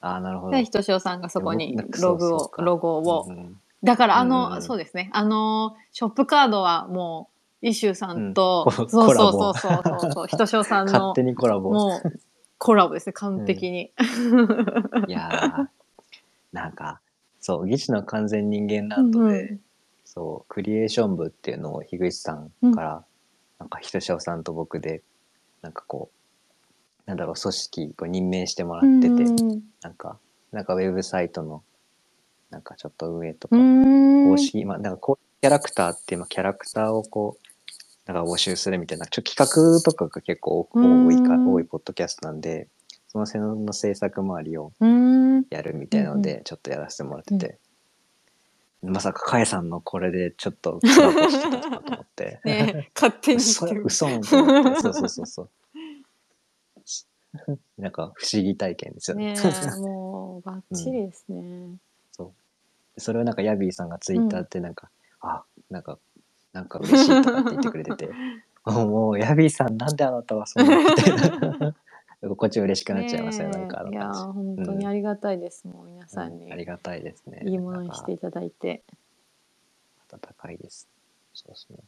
[0.01, 0.53] ああなるほど。
[0.53, 7.29] でひとしおさんがそこにログをロゴを、うんうんだからあうんの、うんうんそうですねあのショップカードはも
[7.63, 11.71] うイシューさんと、うんコそうそうそうそうそうそうひとしおさんの 勝手にコラボ。
[11.71, 12.19] もう
[12.57, 13.93] コラボですね完璧に。
[15.07, 15.67] いやー
[16.55, 17.01] なんか
[17.41, 19.61] そう技師の完全人間ランドで、うん
[20.07, 23.05] そうクリエーション部っていうのを樋口さんから、
[23.59, 25.03] なんかひとしおさんと僕で
[25.63, 30.19] なんかこうなんだろう組織こう任命してもらってて、うんなんか
[30.53, 31.65] なんかウェブサイトの
[32.51, 34.29] なんかちょっと運営とか、うん。
[34.29, 42.69] 公式まあなんかこうキャラクターっていうまあキャラクターをこうなんか募集するみたいなちょっと企画とかが結構多いか多いポッドキャストなんで
[43.15, 45.45] その辺の制作周りをうん。
[45.49, 47.59] やるみたいなので、ちょっとやらせてもらってて、
[48.83, 55.51] まさかかえさんのこれでちょっとコラボしてたとかと思って、ね勝手に嘘嘘んと思ってそうそうそうそう。
[57.79, 59.35] なんか不思議体験ですよね。
[59.79, 61.77] もうバッチリですね。
[62.97, 65.99] それをなんかヤビーさんがツイッターってなんか、あなんか
[66.53, 68.11] なんか嬉しいとかって言ってくれてて。
[68.65, 71.17] も うもうヤビーさんなんであなたはそんなみたい
[71.61, 71.77] な
[72.37, 77.43] こっち嬉しくなっちゃいますねなんかいや感本当にありがたいです、もう皆さんに、うんありがたいですね。
[77.45, 78.83] いいものにしていただいて。
[80.13, 80.89] 温かいです。
[81.35, 81.79] そうですね。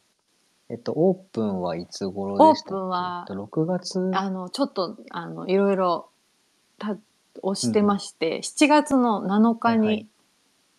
[0.69, 4.11] えっと、オープンはいつ頃でしたオープンはえっと6月？
[4.13, 6.09] あのちょっとあのいろいろ
[6.77, 6.97] た
[7.41, 10.07] 押してまして、7月の7日に、はいはい。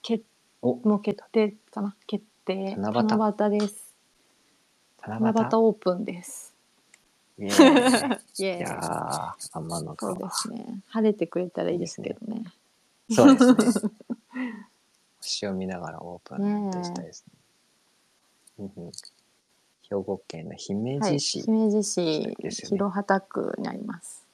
[0.03, 0.25] 決
[0.63, 1.97] おもう決定かな？
[2.07, 2.77] 決定。
[2.77, 3.59] 七夕。
[3.59, 3.95] です。
[5.07, 6.48] 七夕オープンです。
[8.39, 10.35] いやー、天の川そうで。
[10.35, 10.83] すね。
[10.89, 12.45] 晴れてくれたらいいですけどね。
[13.11, 13.93] そうですね。
[15.21, 17.35] 星を見ながらオープンでしたいですね。
[18.77, 18.93] うんうん
[19.91, 21.43] 兵庫県の姫はい、路市。
[21.43, 24.27] 姫路市ですよね広畑区にあります。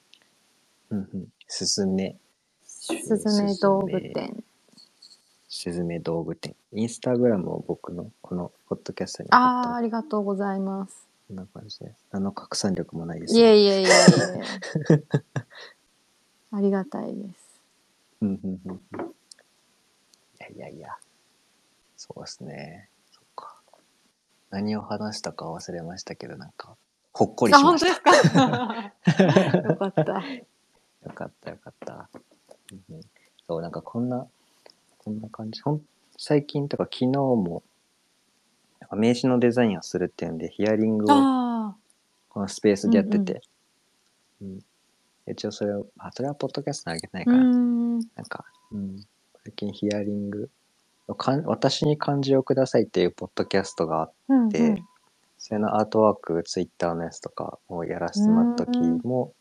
[0.89, 2.17] うんうんすずめ、
[2.65, 4.43] すずめ動物園。
[5.47, 6.55] すずめ動物園。
[6.73, 11.04] インスタグラムを僕のこのポッドキャストに貼ああ、ありがとうございます。
[11.27, 12.05] こんな感じです。
[12.11, 13.89] 何の拡散力もないですいえいえいえいえ。
[16.51, 17.61] ありがたいです。
[18.21, 20.89] うんうんうんうんいやいやいや。
[21.97, 22.89] そうですね。
[23.11, 23.59] そっか。
[24.51, 26.77] 何を話したか忘れましたけど、なんか、
[27.13, 28.11] ほっこりあ、しま本当した。
[28.11, 28.93] ですか？
[29.69, 30.01] よかった。
[30.03, 32.09] よかったよかった。
[32.71, 33.01] うんうん
[33.47, 34.27] そう、なんかこんな、
[34.99, 35.61] こんな感じ。
[35.61, 35.81] ほん
[36.17, 37.63] 最近とか昨日も、
[38.95, 41.75] 名刺のデザインをするっていうんで、ヒアリングをあ
[42.29, 43.41] このスペースでやってて、
[44.41, 44.59] うん
[45.27, 47.31] 一応それを、あ、それはポッドキャストにあげてないか。
[47.31, 47.37] な。
[47.39, 47.99] ん。
[47.99, 48.95] なんか、うん、
[49.43, 50.51] 最近ヒアリング
[51.13, 54.83] かん私に漢字をくださいっていうポッドキャストがあって、うんで
[55.37, 59.33] それのアートワーク、ツイッターのやつとかをやらせてもらった時も、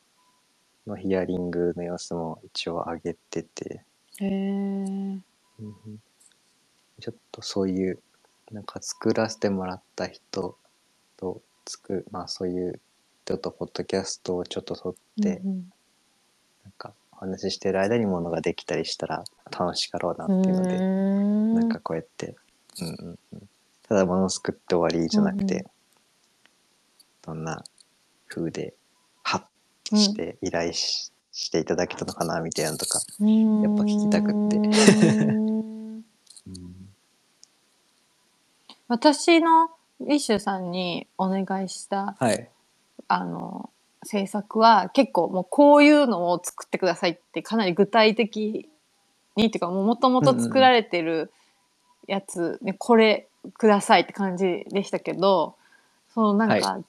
[0.87, 3.85] のヒアリングの様子も一応上げてて、
[4.21, 4.29] へえ。
[4.29, 5.23] うん
[5.61, 6.03] うん。
[7.01, 8.03] ちょっとそういう、
[8.53, 10.57] なんか作らせてもらった人
[11.17, 12.81] とつく、まあそういう
[13.25, 15.71] 人とポッドキャストをちょっと撮って、うん
[16.65, 21.55] なんかお話ししてる間にものができたりしたら楽しかろうなっうんていうので、うん。
[21.55, 22.37] なんかこうやって、
[22.81, 23.19] うんうん。
[23.35, 23.49] うん、
[23.87, 25.65] ただものを作って終わりじゃなくて、うんう
[27.27, 27.65] どんな
[28.29, 28.75] 風で
[29.23, 29.43] ハッ
[29.89, 33.63] として依頼し,、していただけたのかなみたいなのとか、うん。
[33.63, 34.57] やっぱ聞きたくって。
[36.47, 36.84] うん
[38.89, 39.71] 私の
[40.01, 42.49] リッシュさんにお願いしたはい。
[43.09, 43.71] あの
[44.05, 48.69] 制作は結構もうこういうのを作ってくださいってかなり具体的
[49.37, 51.33] にっていうかもともと作られてる
[52.07, 55.57] やつ、ねこれくださいって感じでしたけど
[56.15, 56.81] そのなんか、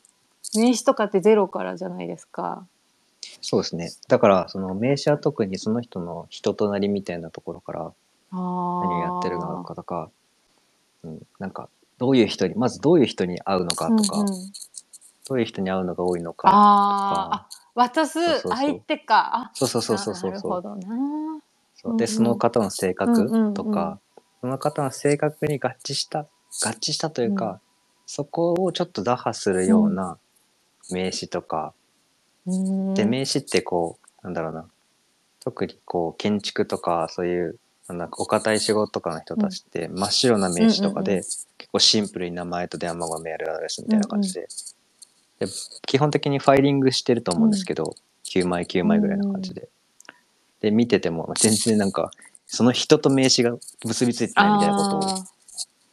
[0.54, 2.66] 名刺とかってゼロからじゃないですか。
[3.42, 3.92] そうですね。
[4.08, 7.94] だからその名刺は特にその人の人となりみたいなところから
[8.32, 10.10] 何何をやってるのかとか、
[11.04, 14.54] うん、なんかどういう人にまずどういう人に会うのかとか、うんうん。
[15.28, 18.52] どういう人に会うのが多いのかあーあ渡すそうそうそう。
[18.54, 19.36] 相手か。
[19.36, 20.32] あそうそうそうそうそう。
[20.32, 21.42] なるそうほどな。
[21.76, 21.98] そう。
[21.98, 22.16] でうんうん。
[22.16, 24.00] その方の性格とか、
[24.42, 26.28] その方の性格に合致した合
[26.80, 27.60] 致したというか、うん。
[28.06, 30.18] そこをちょっと打破するような
[30.92, 31.74] 名詞とか、
[32.46, 32.94] うん。
[32.94, 34.70] で名詞ってこうなんだろうな。
[35.42, 41.24] 特にこう建築とかそういうなんかお堅い仕事とかの人たちって真っ白な名詞とかで、うんうんうん。
[41.58, 44.48] 結構シンプルに名前と電話番号メールアドレスみたいな感じで,、
[45.40, 45.48] で
[45.86, 47.96] 基本的にファイリングしてると思うんですけど、
[48.26, 49.70] 9枚9枚ぐらいの感じで。
[50.62, 52.12] で見てても全然なんか
[52.48, 55.26] その人と名刺が結びついてないみたいなことをあ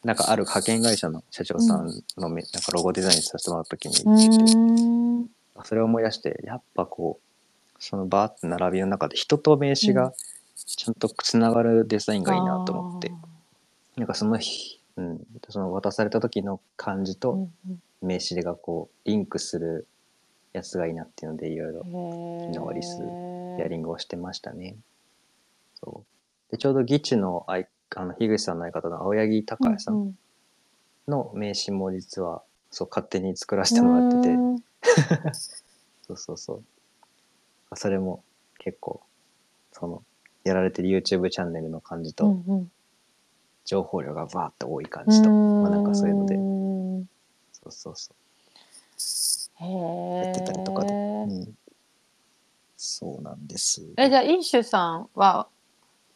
[0.03, 9.95] なんかある派遣会社の社長さんのめ、なんかロゴデザインさせてもらった時にー言ってそれを思い出してやっぱこうそのバーって並びの中で人と名刺うん。
[9.95, 10.13] が
[10.55, 13.11] ちゃんとつながるデザインがいいなと思って、
[13.95, 17.47] なんかその日、うん、その渡された時の感じと
[18.01, 19.87] 名刺がこうリンクする
[20.53, 21.79] やつがいいなっていうのでいろいろ
[22.53, 22.97] 昨日リス
[23.57, 24.75] ヒアリングをしてましたね。
[25.75, 26.03] そ
[26.49, 26.51] う。
[26.51, 30.17] でちょうどギチのあいあの樋口さんの相方の青柳隆也さうんん。
[31.07, 34.63] の名刺も実はそう勝手に作らせてもらってて、うん
[36.05, 36.63] そうそうそう。
[37.75, 38.23] それも
[38.59, 39.01] 結構
[39.71, 40.03] その
[40.43, 42.71] やられてる YouTube チャンネルの感じとうんうん。
[43.65, 46.35] 情報量がバーって多い感じと、まあなんかそういうので。
[46.35, 47.05] ん。
[47.53, 48.13] そうそうそ
[49.55, 50.25] へー。
[50.25, 50.93] やってたりとかで。
[50.93, 51.57] うん、
[52.75, 53.85] そうなんです。
[53.97, 55.47] えじゃあインシュさんは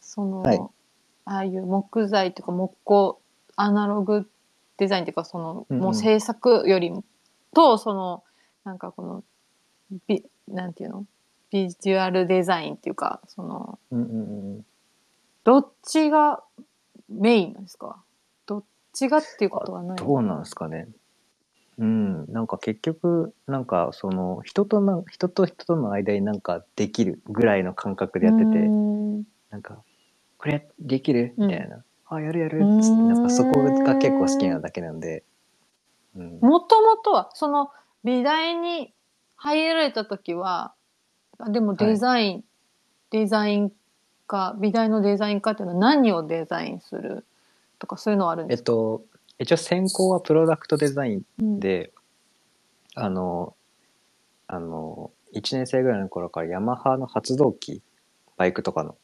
[0.00, 0.58] その、はい。
[1.24, 3.20] ああいう木材とか木工
[3.56, 4.28] アナログ
[4.76, 5.82] デザインっていうかその、うんうん。
[5.82, 7.02] もう制作よりも
[7.54, 8.22] とその
[8.64, 9.24] なんかこの
[10.06, 11.06] ビなんていうの？
[11.50, 14.66] ビジュアルデザインっていうかそのうんうんうん
[15.44, 16.42] どっちが
[17.08, 18.02] メインなんですか？
[18.46, 20.88] どっちがっていうことはないどうなんですかね。
[21.78, 29.22] うんなんか結局なんかその人とな人と人との間になんかできるぐらいの感覚でやっててうん。
[29.50, 29.78] なんか
[30.36, 31.34] これできる？
[31.38, 31.48] うん。
[31.48, 32.58] みたいな、あやるやる。
[32.58, 35.24] っつってなんかそこが結構好きなだけなんで、
[36.14, 37.70] うん、もともとはその
[38.04, 38.92] 美大に
[39.36, 40.74] 入られた時は
[41.38, 42.44] あでもデザイン、
[43.10, 43.72] デザイン
[44.26, 47.24] 科美大のデザイン科っていうのは何をデザインする
[47.78, 49.04] とかそういうのはあるんえですか、っと
[49.38, 51.60] 一応専攻はプロダクトデザインうん。
[51.60, 51.92] で、
[52.94, 53.54] あの
[54.48, 57.82] あの1年生ぐらいの頃からヤマハの発動機
[58.36, 58.96] バイクとかの。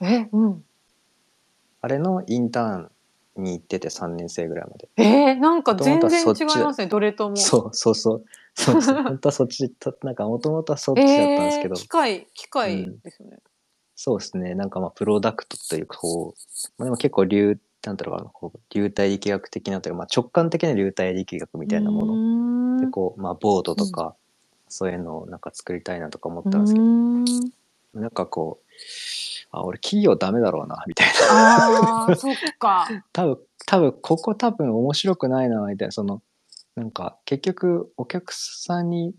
[0.00, 0.64] え、うん。
[1.80, 2.90] あれのインターン
[3.36, 4.88] に行ってて3年生ぐらいまで。
[4.96, 7.36] えー、なんか全然違いますね、どれとも。
[7.36, 8.24] そうそうそう。
[8.54, 9.02] そうそう。
[9.02, 13.38] 本当はそっちとなんかもともとはそっちだったんですけど、えー機械、機械ですよね。
[13.96, 14.54] そうですね。
[14.54, 22.16] なんかまあプロダクトというかこう、まあ、でも結構流なんだろうなこう流体力学的なというか、まあ、直感的な流体力学みたいなもの。
[22.74, 24.16] のでこう、まあ、ボードとか、
[24.68, 27.24] そういうのをなんか作りたいなとか思ったんですけど、うん。
[27.94, 28.72] なんかこう
[29.54, 32.88] あ俺企業ダメだろうなみたいなああ、そっか。
[33.12, 36.22] 多分多分ここ多分面白くないなみたいなその
[36.76, 39.14] なんか結局お客さんに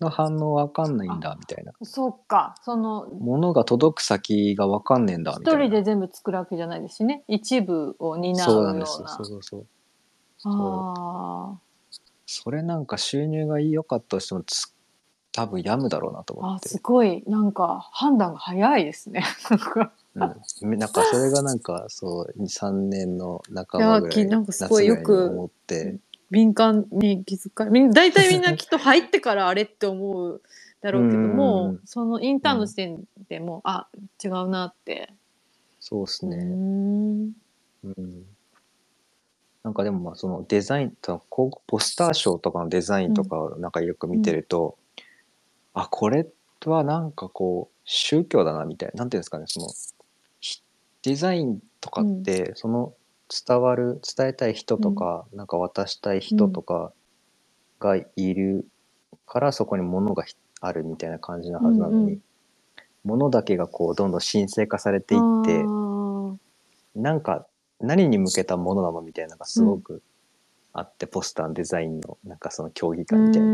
[0.00, 2.54] の反応わかんないんだみたいなそっか。
[2.62, 7.24] その、物が届く先がわかんねえんだみたいな一人で全部作るわけじゃないですしね。
[7.26, 8.72] 一部を担うそうな。
[8.72, 9.66] なんですよそうそうそう
[10.44, 11.58] あ
[12.26, 14.72] それなんか収入が良かったとしてもつ
[15.32, 16.68] 多分病むだろうなと思って。
[16.68, 19.22] すごい、なんか判断が早いですね。
[19.50, 20.20] なんかうん、
[20.78, 25.98] なんかそれがなんかそう3年の半ばぐらいきなんかすごいよく思って。
[26.30, 30.42] 敏感に気遣い大体みんなきっと入ってからあれって思う
[30.82, 31.36] だろうけど うん。
[31.36, 33.88] もそのインターンの時点でもう、あ
[34.22, 35.12] 違うなって。
[35.80, 37.32] そうですね、ん。
[37.84, 38.26] うん、
[39.62, 44.77] なんかでもまあそのデザインとこうポスター賞とかのデザインとかをなんかよく見てると、
[45.74, 46.26] あこれ
[46.66, 49.68] はなんかこう宗教だなみたいななんていうんですかねその
[50.40, 50.62] ひ
[51.02, 52.94] デザインとかってその
[53.46, 56.92] 伝わる伝えたい人とか、なんか渡したい人とか
[57.78, 58.66] がいる
[59.26, 62.18] からそこに物がひあるみたいな感じなはずなのに、うんうん
[63.04, 65.64] 物だけがこうどんどん神聖化されていって
[66.94, 67.46] なんか
[67.80, 70.02] 何に向けたものなのみたいなのがすごく
[70.72, 73.48] あって、ポスターのデザインのなんかその競技会みたいな、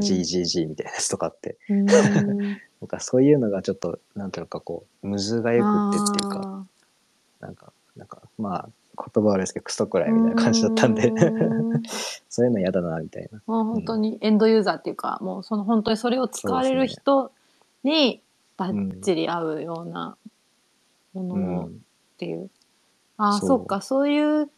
[0.00, 1.56] GGG みたいなやつとかって。
[2.80, 6.66] なんかそういうのがちょっとなんていうのかこうむずがよくってっていうか
[7.40, 8.68] あなんかなんかまあ
[9.12, 11.12] 言葉悪いですけどクソくらいみたいな感じだったんで。
[12.28, 13.40] そういうの嫌だなみたいな。
[13.46, 17.30] もう本当にエンドユーザーっていうか、もうその本当にそれを使われる人
[17.84, 18.22] に
[18.56, 20.16] バッチリ合うような
[21.12, 21.78] もうのをっん、
[22.18, 22.50] ていう。
[23.16, 24.50] ああ、そうそっか、そういう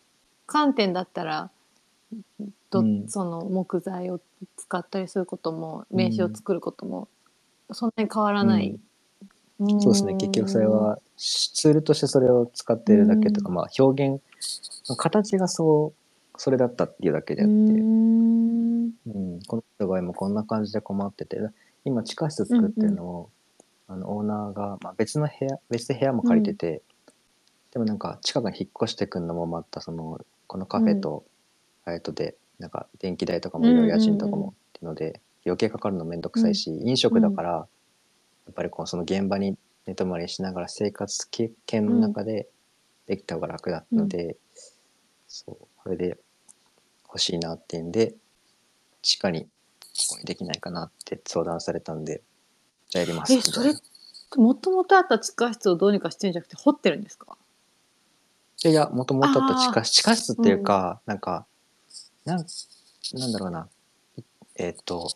[0.47, 1.51] 観点だったら、
[2.71, 3.09] どうん。
[3.09, 4.21] その木材を
[4.57, 7.09] 使ったりすることも、名刺を作ることも、
[7.73, 8.79] そんなに変わらない。
[9.59, 10.15] そうですね。
[10.15, 14.23] 結局それはツールとしてそれを使ってるだけとか、まあ表現
[14.99, 17.57] 形がそうそれだったっていうだけであうって。
[17.73, 18.93] うん、
[19.47, 21.41] この人の場合もこんな感じで困ってて
[21.85, 23.31] 今地下室作ってるのを、
[23.89, 26.83] あのオーナーが、まあ、別の部屋別で部屋も借りてて、
[27.73, 31.25] でもなんか近くに引っ越してくるのもまたそのこのカフェと、
[31.93, 37.67] えっとでなんか電気代とかもいろいろ家賃とかうんうんうんもっていうので余計かかるのめんどくさいし、飲食だから、や
[38.51, 42.49] っぱりこうその現場に寝泊まりしながら生活経験の中で
[43.07, 44.37] できた方が楽だったので、
[45.29, 46.19] そうそれで
[47.05, 48.15] 欲しいなっていうんで
[49.03, 49.47] 地下に
[50.25, 52.23] できないかなって相談されたんで
[52.89, 53.33] じゃあやります。
[53.33, 53.81] え、みたいな
[54.37, 57.37] もともとあった地下室をどうにかしてるんじゃなくて、掘ってるんですか？
[58.65, 61.47] いやいやもともとあった地あ下地下室っていうか、なんか
[62.27, 62.47] なん
[63.15, 63.69] なんだろうな。
[64.57, 65.09] えっ、と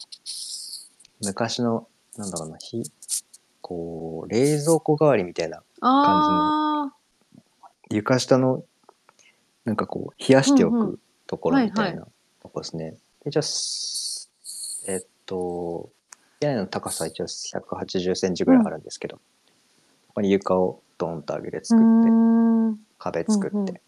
[1.24, 2.56] 昔のなんだろうな。
[2.58, 2.82] ひ
[3.60, 6.92] こう冷蔵庫代わりみたいなあ
[7.90, 8.64] 床下の
[9.64, 11.96] なんかこう冷やしておうんうくところみたはいい。
[11.96, 12.06] な
[12.40, 12.94] とこですね。
[13.24, 14.30] でじゃあす
[14.86, 15.90] えっと
[16.40, 21.64] 屋根の高さは一応180センチぐらいあるんですけど、ここに床をドンと上げてあ。
[21.64, 22.78] 作って、ん。
[22.98, 23.82] 壁作って、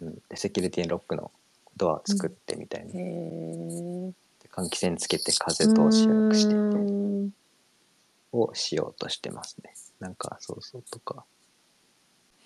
[0.00, 0.14] ううんん。
[0.28, 1.30] でセキュリティロックの
[1.76, 4.12] ドア作ってみたいな、へえ。
[4.42, 6.90] で換気扇つけて風通しよくしてうみたいな。
[6.90, 7.34] ーん。
[8.32, 9.72] をしようとしてますね。
[10.00, 11.24] なんかそうそうとか。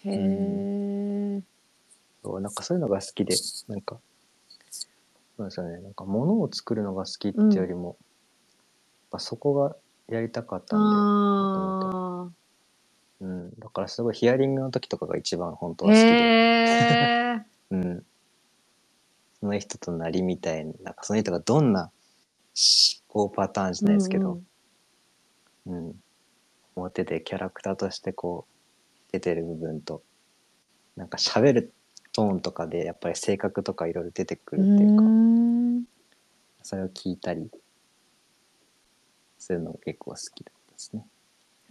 [0.04, 1.42] へえ。
[2.22, 3.34] そうなんかそういうのが好きで
[3.68, 3.98] なんか。
[5.36, 5.78] そうですよね。
[5.78, 7.96] なんか物を作るのが好きっていうよりも、やっ
[9.12, 9.76] ぱそこが
[10.08, 12.30] やりたかったんあ
[13.20, 15.88] で、うん、だからすごいヒアリングの時とかが一番本当あ。
[15.90, 17.46] は好きで、へえ。
[17.70, 18.06] うん、
[19.40, 21.90] その人となりみたいななんかその人がどんな思
[23.08, 24.40] 考パターンじゃないですけど、
[25.66, 25.94] うん
[26.76, 30.02] 表でキャラクターとしてこう出てる部分と
[30.96, 31.72] なんか喋る
[32.12, 35.84] トーンとかでやっぱり性格とかいろいろ出てくうるっていうか、ん。
[36.62, 37.50] それを聞いたり
[39.38, 41.06] するのが結構好きだったですね。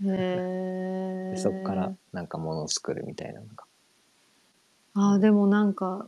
[0.06, 1.32] へえ。
[1.36, 3.66] でそこからなんか物を作るみたいなのが。
[4.94, 6.08] ああ、でもなんか、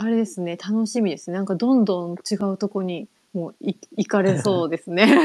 [0.00, 1.36] あれですね、楽しみですね。
[1.36, 5.06] なんかどんどん違うとこにもうい行かれそうですね。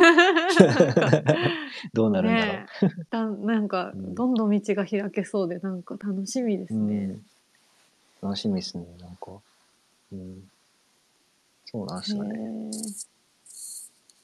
[1.93, 2.55] どうなるんだろう。
[2.55, 7.05] ねなんかうんどんどん道が開けそうでなんか楽しみですね。
[7.05, 7.25] うん
[8.23, 9.31] 楽しみですね、なんか。
[10.13, 10.49] うん。
[11.65, 12.71] そうなんですよね。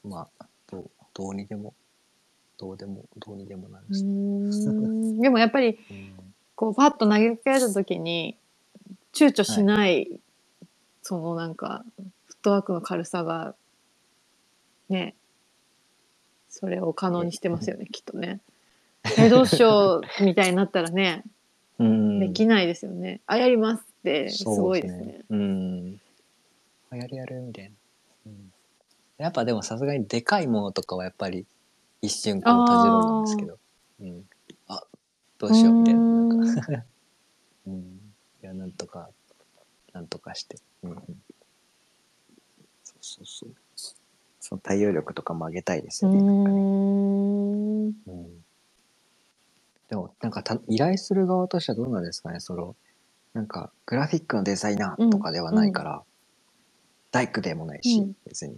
[0.06, 1.74] まあ、どう、どうにでも、
[2.58, 4.06] どうでも、どうにでもなるうし。
[4.06, 8.38] ーん でもやっぱりうんこうパッと投げかけた時に
[9.14, 10.20] 躊躇しない、
[11.02, 13.56] そのなんかフットワークの軽さが
[14.90, 15.16] ね
[16.50, 18.42] それを可能にしてますよねきっとね。
[19.18, 21.24] えどうしようみたいになったらね、
[21.80, 22.20] うん。
[22.20, 23.22] できないですよね。
[23.26, 25.22] あやりますってすごいですね。
[25.30, 26.02] うん。
[26.90, 27.72] あやるやるみたいな。
[28.26, 28.54] うん、
[29.18, 31.46] やっぱでもさすがにでかいものとかはやっぱり
[32.02, 33.58] 一瞬こうたじろぐんですけど。
[34.02, 34.30] うん。
[34.68, 34.84] あ、
[35.38, 36.00] どうしようみたいな。
[36.02, 36.84] なんか。
[37.68, 38.14] う ん。
[38.44, 39.10] いや、なんとか、
[39.94, 40.58] なんとかして。
[40.84, 40.98] うんうん。
[42.84, 43.50] そうそうそう。
[44.40, 46.24] その対応力とかも上げたいですうよね。
[46.24, 46.60] なんかね。
[48.08, 48.46] うん。
[49.90, 52.76] でもなんかた依頼する側としてはどうなんですかねその
[53.34, 56.04] なんかグラフィックのデザイナーとかではないから、
[57.12, 58.16] 大工でもないし、うん。
[58.26, 58.58] 別に。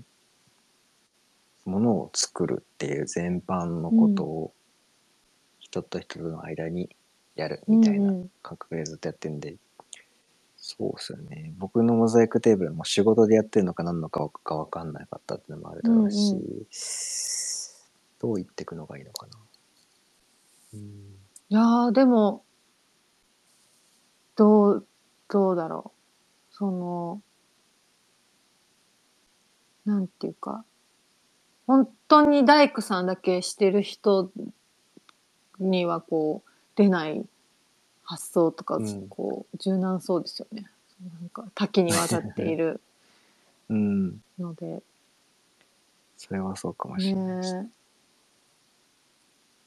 [1.65, 4.53] ものを作るっていう全般のことを
[5.59, 6.89] 人と人との間に
[7.35, 8.31] やるみたいなうんうん。
[8.41, 9.55] 感覚でずっとやってるんで、
[10.63, 11.53] そうですよね。
[11.57, 16.41] 僕のモザイクテーブルも仕事でやってるのか何のかか分かんなかったっていうのもあるだろうし、うん
[18.21, 19.31] どう言っていくのがいいのかな。
[20.75, 20.79] うん。
[20.79, 22.43] いやーでも
[24.35, 24.87] どう
[25.27, 25.91] どうだろ
[26.51, 26.55] う。
[26.55, 27.21] その
[29.85, 30.63] なんていうか。
[31.65, 34.29] 本当に大工さんだけしてる人
[35.59, 37.25] にはこう出ない
[38.11, 40.65] 発想とか、うんこう柔軟そうですよね
[41.01, 42.81] なんか多岐にわたっている
[43.69, 44.83] うん、ので
[46.17, 47.55] それはそうかもしれないです。
[47.55, 47.69] ね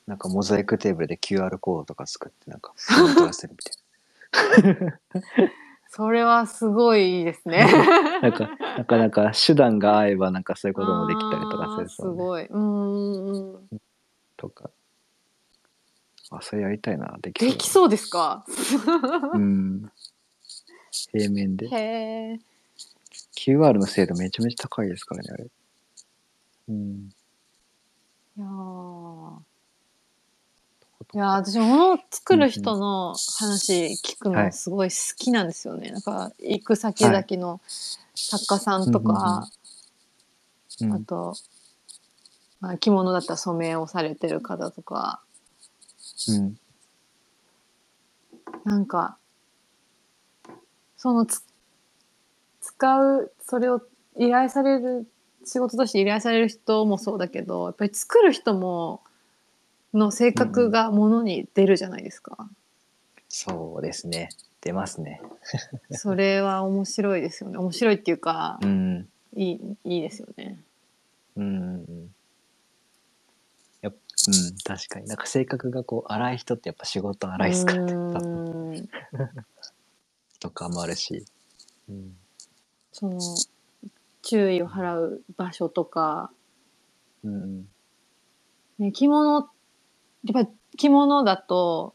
[0.06, 4.92] なんかモザイクテーブルで QR コードとか作ってなんか読み取らせるみたい
[5.88, 7.64] それはすごいですね。
[7.64, 8.20] な。
[8.20, 12.46] なんか、なかなか手段が合えばなんかそういうこともできたりとかするあーすそう、ね、ごい。
[12.46, 13.80] うんうんうん。
[14.36, 14.70] とか。
[16.30, 17.16] あ、それやりたいな。
[17.20, 17.50] できそう。
[17.50, 18.44] できそうですか？
[19.34, 19.90] うん。
[21.12, 21.68] 平面で。
[21.68, 22.40] へえ。
[23.36, 25.46] QR の精度めちゃめちゃ高いですからね、あれ。
[26.68, 27.10] うん。
[28.36, 29.38] いやー
[31.14, 35.90] いやー私物を作る人の話聞くはいのすごい好きなんですよね。
[35.90, 37.60] なんか行く先々の
[38.16, 39.46] 作家さんとか、
[40.80, 41.34] うんあと、
[42.58, 45.22] まあ、着物だったら染めをされてる方とか
[46.28, 46.56] うん。
[48.64, 49.18] なんか
[50.96, 51.42] そのつ
[52.60, 53.82] 使うそれを
[54.16, 55.06] 依頼される
[55.44, 59.02] 仕事として依頼される人もそうだけどやっぱり作る人も
[59.92, 62.48] の性格がものに出るじゃないですか。
[63.28, 64.28] そうですね。
[64.60, 65.20] 出ますね。
[65.92, 67.58] それは面白いですよね。
[67.58, 69.08] 面白いっていうかう、ん。
[69.36, 70.58] いいいいですよね。
[71.36, 72.14] うん
[74.28, 75.06] うん確かに。
[75.06, 77.92] なんか性格がこう荒い人ってやっぱ仕事荒いですからね。
[77.92, 78.88] 多
[80.40, 81.24] とかもあるし。
[81.88, 82.16] うん。
[82.92, 83.18] その
[84.22, 86.30] 注意を払う場所とか、
[87.22, 87.68] うんうん。
[88.78, 89.46] ね、着物やっ
[90.32, 91.94] ぱり着物だと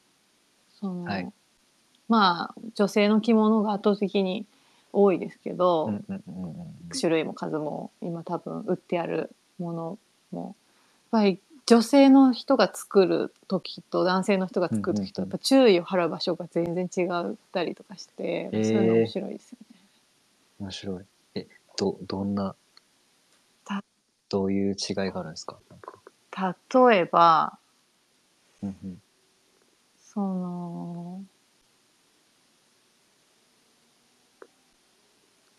[0.79, 1.31] その、はい
[2.07, 4.47] まあ女性の着物が圧倒的に
[4.91, 6.55] 多いですけど、うんうんうんうん
[6.99, 9.99] 種類も数も今多分売ってあるもの
[10.31, 10.55] も
[11.11, 11.39] やっぱり
[11.69, 19.79] 女性の人が作る時と男性の人が作る時とやっぱ注意を払う場所が全然違ったりとかして、そういうの面白いですよね。
[20.61, 21.03] 面白い。
[21.35, 21.47] え、
[21.77, 22.55] ど、どんな
[23.65, 23.83] た、
[24.29, 25.57] どういう違いがあるんですか？
[26.89, 27.59] 例えば
[28.63, 29.01] うんうん
[29.99, 31.23] その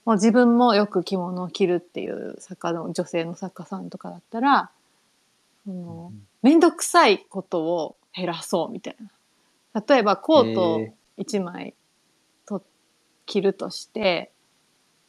[0.04, 4.70] もう自分もよく着物を着るっていう作家の女性の作家さんとかだったら
[5.64, 9.82] その面倒くさいことを減らそうみたいな。
[9.86, 11.74] 例えばコートへ1枚
[12.46, 12.62] と
[13.26, 14.32] 着るとして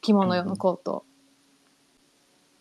[0.02, 1.04] 着物用のコート、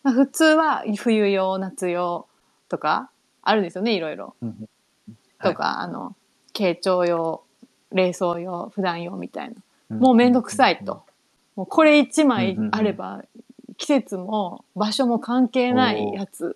[0.03, 2.27] まあ、普通は冬用夏用
[2.69, 3.11] とか
[3.43, 4.35] あるんですよねいろいろ。
[5.43, 6.15] とか、あの
[6.53, 7.43] 慶長用
[7.91, 9.55] 冷蔵用普段用みたいな。
[9.55, 9.63] はい
[9.99, 10.33] もうめん。
[10.33, 11.03] どくさいと。
[11.57, 13.23] もうこれ1枚あれば
[13.77, 16.55] 季節も場所も関係ないやつ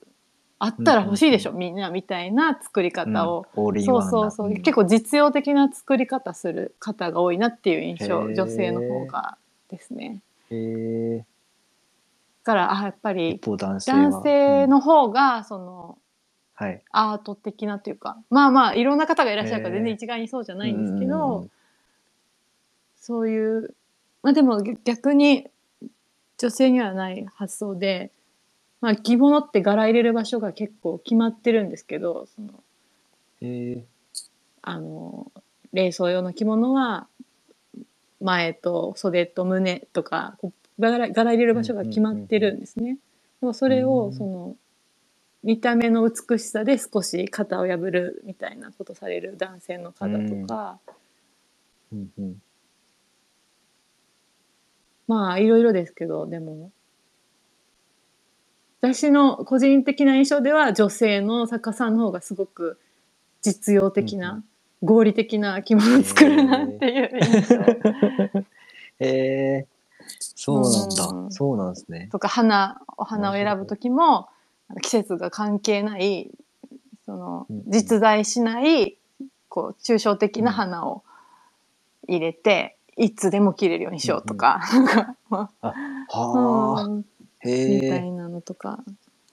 [0.66, 4.56] あったら欲しいでしょ、みんなみたいな作り方を、うんそうそうそう、ん。
[4.62, 9.38] 結構実用的な作り方する方が多いなっていう印象女性の方が
[9.70, 10.22] ですね。
[10.50, 11.26] へえ
[12.44, 16.06] からあやっぱり男性の方がそのうん。
[16.58, 16.82] はい。
[16.92, 18.18] アート的なというか。
[18.30, 21.52] まあまあいろんな方がいらっしゃるから全然一概にそうじゃないんですけど、うんうんうん。
[22.96, 23.76] そういう
[24.24, 25.50] まあでも逆逆に
[26.38, 28.12] 女性にはない発想で、
[28.82, 32.64] まあ、着物って柄入れる場所が結構決まってるんですけどその
[33.42, 33.84] え
[34.62, 35.32] あの
[35.74, 37.08] 冷装用の着物は
[38.22, 42.98] 前と袖と胸とかこう柄柄入れる場所が決まってるんですね。
[43.42, 44.56] でもそれうんをその
[45.44, 52.42] 見た目の美しさで少し型を破るみたいなことされる男性の方とか、ーうんうん。
[55.08, 56.72] まあいろいろですけどでも
[58.94, 62.80] 私の個人的な印象では女性の作家さんの方がすごく
[63.42, 64.44] 実用的な、うん
[64.84, 67.56] 合理的な着物を作るなっていう印象。
[69.00, 69.66] えー、
[70.20, 71.32] そうなんだ、うん。
[71.32, 72.10] そうなんですね。
[72.12, 74.30] とか花お花を選ぶ時も
[74.82, 76.30] 季節が関係ない
[77.06, 78.98] そのうん実在しない
[79.50, 81.04] こう抽象的な花を
[82.08, 85.74] 入れて、いつでも着れるようにしようとか、なんかまは
[86.10, 87.06] ああ、うん
[87.46, 88.84] みたいなのとか。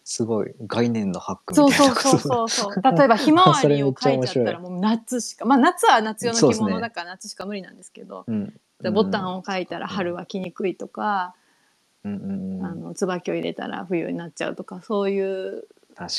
[0.05, 1.95] すごい概念のハックそうみたいな。
[1.95, 11.37] そうそうそうそう 例えばひまわりを描いちゃったらもう夏しかまあ夏は夏用の着物だから夏しか無理なんですけど、うん、でボタンを、を描いたら春は着にくいとか、
[12.03, 15.69] うんうんうん、あの椿を入れたら冬になっちゃうとかそういう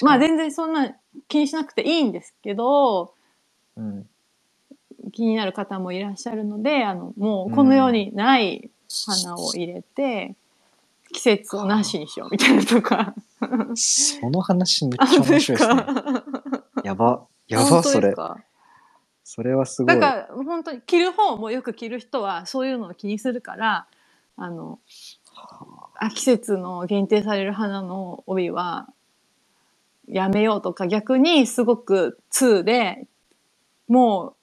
[0.02, 0.96] まあ全然そんな
[1.28, 3.14] 気にしなくていいんですけど
[3.76, 4.08] うん、
[5.12, 8.70] 気になる方もいらっしゃるのであのもうこの世にない
[9.08, 10.36] 花を入れて、
[11.14, 13.16] 季節をなしにしようみたいなとか。
[13.76, 15.86] その話めっちゃ面白いですね。
[16.84, 18.14] やば、やば、それ。
[19.24, 19.96] それはすごい。
[19.96, 23.88] だから本当に着る方もよく着る人はそういうのを気にするから
[24.36, 24.80] あの
[25.96, 28.88] あ季節の限定される花の帯は
[30.08, 33.08] やめようとか逆にすごく通で
[33.88, 34.36] も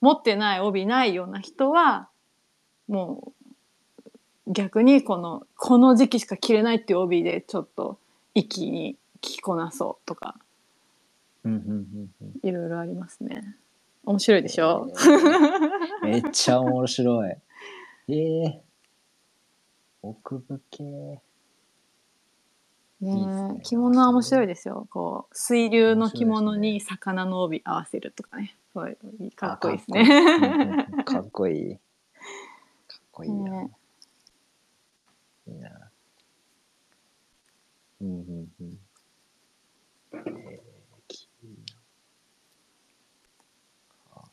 [0.00, 2.08] う持ってない帯ないような人は
[2.88, 3.35] もう
[4.46, 7.98] 逆にこのこの時期しか着れないっていう帯でちょっと
[8.34, 10.36] 一気に着こなそうとか
[11.44, 13.56] うんうんうんうんいろいろありますね。
[14.04, 14.88] 面白いでしょ、
[16.04, 17.36] めっちゃ面白い。
[18.08, 18.62] ええ
[20.02, 20.84] 奥深け。
[20.84, 21.22] ね
[23.64, 24.86] 着物は面白いですよ。
[24.90, 28.56] こう水流の着物に魚の帯合わせるとかね。
[28.72, 29.86] そういうかっこいいです
[31.00, 31.76] あかっこいいかっこいい。
[31.76, 31.80] か
[33.00, 33.50] っこいいな。
[33.50, 33.75] ね
[35.48, 35.90] いいな。
[38.00, 38.78] うんうんうん。
[40.12, 40.22] えー、
[41.08, 41.76] きいいな
[44.14, 44.28] あー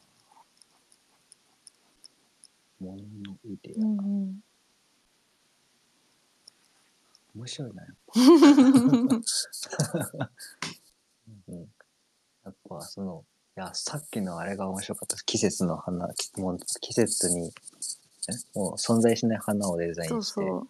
[2.79, 4.01] 物の腕うんう
[4.31, 4.43] ん
[7.35, 8.13] 面白いな、やっぱ。
[11.49, 11.67] うんうん
[12.45, 13.23] やっぱその、
[13.55, 15.15] いや、さっきのあれが面白かった。
[15.23, 20.67] 季節の花、きもう季節に、えもう存在しない花をデザイそうンして、そう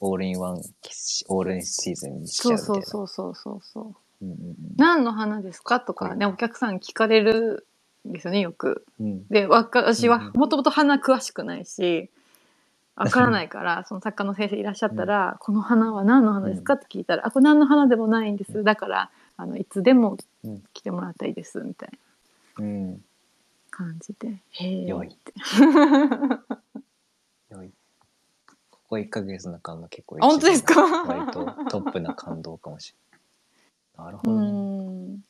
[0.00, 0.60] オールインワン、
[1.28, 2.86] オールインシーズンにしちゃそううみたいな。
[2.86, 3.80] そうそうそうそうそ
[4.22, 4.24] う。
[4.24, 4.38] うんうん
[4.76, 5.80] 何の花ですか？
[5.80, 7.66] とかね、お客さん聞かれる
[8.08, 8.84] んですよね、よく。
[9.00, 12.10] うんうんで、私はもともと花詳しくないし、
[12.96, 16.74] わからないから、 その作家の先生いらっしゃったら、この花は何の花ですか？
[16.74, 18.64] って聞いたら、あ、これ何の花でもないんです。
[18.64, 21.90] だから、あの、いつでもうん来てもらったらいいです、みたい
[22.58, 23.04] なうん。
[23.70, 24.40] 感じで。
[24.50, 24.86] へえ。
[24.86, 25.16] 良い
[27.50, 27.72] 良い。
[28.94, 31.04] ここ1ヶ月の間の結構あ本当ですか？
[31.04, 32.94] 割とトップな感動かもし
[33.98, 34.12] れない。
[34.12, 34.50] なるうほどね。
[34.50, 35.24] ん。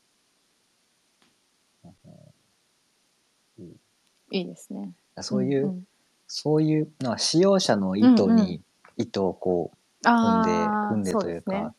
[4.30, 4.92] いいですね。
[5.20, 5.86] そういう、んん
[6.26, 8.60] そういう、なんか使用者の意図に、うんうん
[8.96, 11.74] 糸をこう、踏んで、踏んでというそですねか、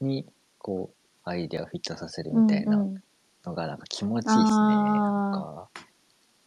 [0.00, 4.34] に、こう、アイデアをフィットさせるみたいなのが、なんか気持ちいいですね。
[4.34, 5.68] なんか、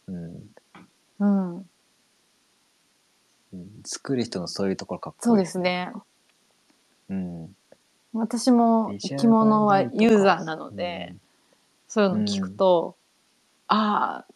[0.08, 0.50] うん。
[1.20, 1.24] う
[1.60, 1.70] ん、
[3.52, 5.24] うん作る人のそういうところかっこいい。
[5.24, 5.58] そうです。
[5.58, 5.92] ね。
[7.08, 7.56] うん。
[8.12, 11.14] 私も着物はユーザーなので、
[11.88, 12.96] そういうの聞くと、
[13.68, 14.32] ああ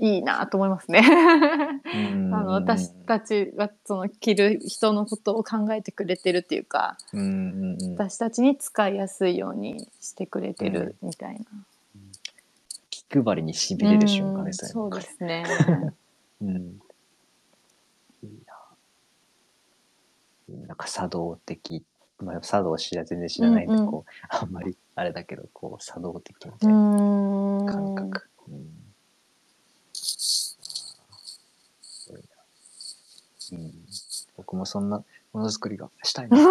[0.00, 1.02] いいなと思いますね。
[1.02, 11.44] うん、あの私たちがその着る人のことを考えてくれてるっていうかうんうんうん、私たちに使いやすいようにしてくれてるみたいな。
[12.88, 14.88] 気配りにしびれる瞬間ですよね。
[14.88, 15.44] うんそうですね。
[16.40, 16.80] うん。
[18.22, 18.30] いい
[20.50, 20.68] な。
[20.68, 21.84] なんか茶道的、
[22.18, 28.28] まあ、茶道知ら全然知らないんで、うんうんこう、 あんまりあれだけど、こう、茶道的みうたいな感覚。
[28.48, 28.80] うん
[33.52, 33.72] うん、
[34.36, 36.36] 僕もそんなものづくりがしたいな。
[36.38, 36.42] い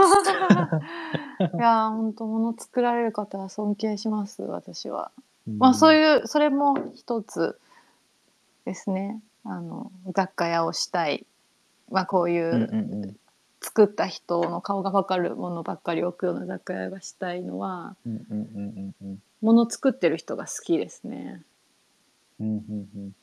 [1.57, 5.11] やー本当物作られる方は尊敬します私は。
[5.57, 7.59] まあそうういうそれも一つ
[8.65, 11.25] ですねあの雑貨屋をしたい、
[11.89, 12.63] まあ、こういん。
[12.63, 13.17] う
[13.61, 21.43] 作った人の顔が分かるものばっかり置くような雑貨屋がしたいのはうんうんうんうん物作ってる人が好きですね。
[22.39, 23.13] うんうん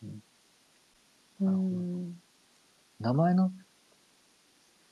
[1.41, 2.21] うんうん。
[3.01, 3.53] 名前の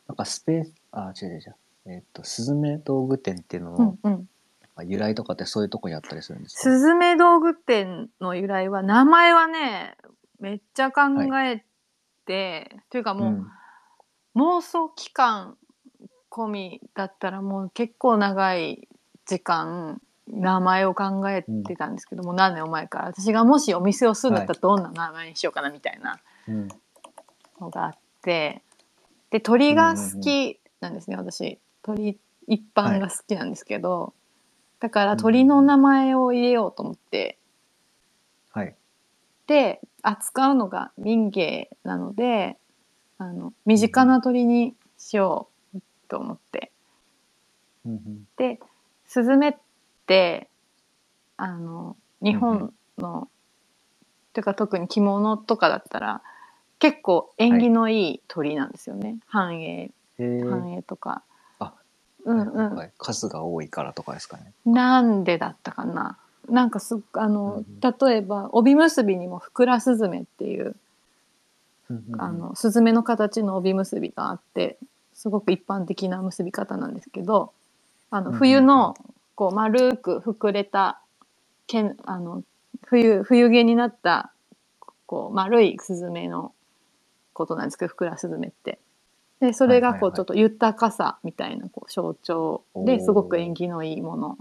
[0.06, 1.54] なんかスペースあ違う違う違う。
[1.86, 6.62] えっ、とスズメ道具店っていうのうのんうん、由来とかってそういうとこにあったりするんですか？
[6.62, 9.96] スズメ道具店の由来は名前はね
[10.40, 11.02] めっちゃ考
[11.42, 11.64] え
[12.26, 13.46] て、というかもう、ん
[14.34, 15.56] 妄想期間
[16.30, 18.88] 込みだったらもう結構長い
[19.26, 26.18] 時間名前を考えてたんですけども、何年も前から私がもしお店をするんだったらどんな名前にしようかなみたいな
[26.48, 26.68] うん。
[27.60, 28.62] のがあって
[29.30, 31.58] で鳥が好きなんですね、私。
[31.82, 34.12] 鳥一般が好きなんですけど、
[34.80, 37.38] だから鳥の名前を入れようと思って、
[38.52, 38.74] はい。
[39.46, 42.56] で扱うのが民芸なので
[43.18, 46.70] あの身近な鳥にしようと思って。
[48.36, 48.58] で
[49.06, 49.54] スズメっ
[50.06, 50.48] て
[51.36, 53.28] あの日本の、
[54.32, 56.22] というか特に着物とかだったら
[56.78, 61.22] 結構縁起のいい鳥なんですよね、繁栄繁栄とか。
[61.58, 61.74] あ
[62.24, 64.52] うんうん、はい数が多いからとかですかね。
[64.64, 66.18] なんでだったかな。
[66.48, 70.76] なんかすあの、うん例えば帯結びにもふくらすずめっていう
[72.18, 74.78] あのスズメの形の帯結びがあって
[75.12, 77.52] すごく一般的な結び方なんですけど
[78.10, 78.96] あの冬の
[79.34, 81.00] こう丸く膨れた
[81.66, 82.42] けんあの
[82.84, 84.32] 冬冬毛になった
[85.06, 86.52] こう丸いスズメの
[87.32, 88.78] ことなんですけどふくらスズメって。
[89.40, 94.38] でそれがこうちょっと豊かさみたいなこう象徴ですごく縁起のいいもの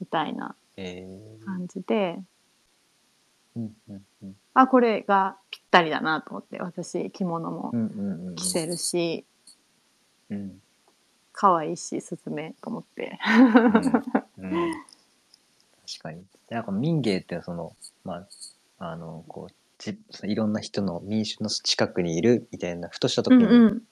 [0.00, 1.44] みたいなえー。
[1.44, 2.18] 感じで。
[3.56, 7.72] うんうんうんあこれがぴったりだなと思って私着物も
[8.36, 9.24] 着せるし。
[10.30, 10.62] うん
[11.32, 13.18] 可愛いしスズメと思って。
[14.38, 14.72] うんうん
[15.84, 16.22] 確かに。
[16.48, 17.74] でなんか民芸ってその
[18.04, 18.26] ま
[18.78, 23.82] ああのこうじいろんな人の民衆の近くにいるみたいなふとした時にうんうん、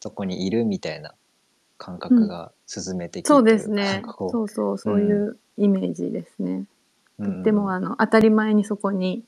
[0.00, 1.14] そこにいるみたいな
[1.78, 6.66] 感覚が進めてきてそうですねそうそうそういうイメージですね。
[7.18, 9.22] うんもあの当たり前にそこに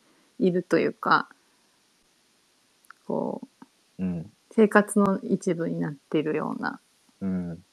[0.47, 1.29] いるというか、
[3.07, 3.41] こ
[3.99, 6.81] ううん生活の一部になっているような。
[7.21, 7.65] うん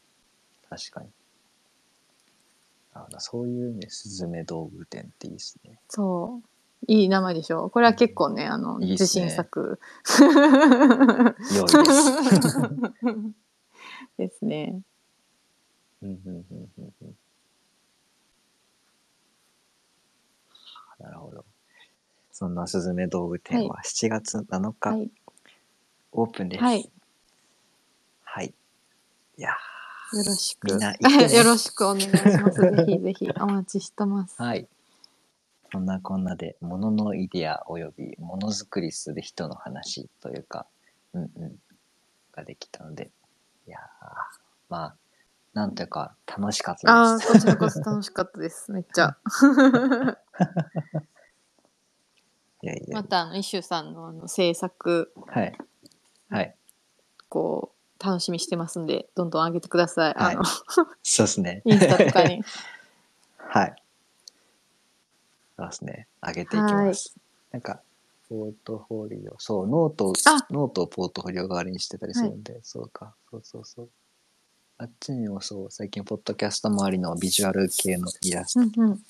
[0.70, 1.08] 確かに。
[2.94, 5.80] あそういうねスズメ道具店っていいですね。
[5.90, 6.48] そう。
[6.88, 7.70] いい名前でしょ？
[7.70, 9.80] これは結構ね、あの、自いいっすね信作。
[11.54, 12.12] 良いです。
[14.18, 14.82] ですね。
[16.02, 16.46] うんうんうん
[16.78, 17.18] うんうん
[21.00, 21.44] なるほど。
[22.40, 25.12] そんなスズメ道具店は7月7日、はい。
[26.14, 26.64] オープンです。
[26.64, 26.90] はい。
[28.24, 28.54] はい。
[29.38, 30.68] いやよろしく。
[30.68, 32.62] みんな行ってね よろしくお願いします。
[32.62, 34.42] ぜひぜひお待ちしてます。
[34.42, 34.70] ーはい。
[35.70, 40.66] そんなこんなで、もののイデアおよびものづくりする人の話というか、
[41.12, 41.60] うんうん、
[42.32, 43.12] ができたので、
[43.68, 43.82] いやー
[44.70, 44.96] まあ、
[45.54, 47.34] なんというか楽しかったああ、です。
[47.34, 48.72] こちらこそ楽しかったです。
[48.72, 49.18] めっちゃ。
[52.70, 55.58] いやいやま、たあのイシュさんのあの制作はい。
[56.30, 56.56] はい。
[57.28, 60.14] こう楽しみしてますんでどんどん上げてください。
[60.14, 61.62] はいあのそうですね。
[61.66, 62.42] インスタとかに。
[63.38, 63.84] はい。
[65.58, 66.08] そうですね。
[66.22, 67.16] 上げていきます。
[67.52, 67.82] なんか、
[68.30, 73.90] ポートフォリオ、そう、ノートをあ、ノートをポートフォリオ代わりにしてたりするんで、そうか、そうそうそう。
[74.78, 79.04] あっちにもそう、最近、ポッドキャスト周りのビジュアル系のイラスト、うんうん、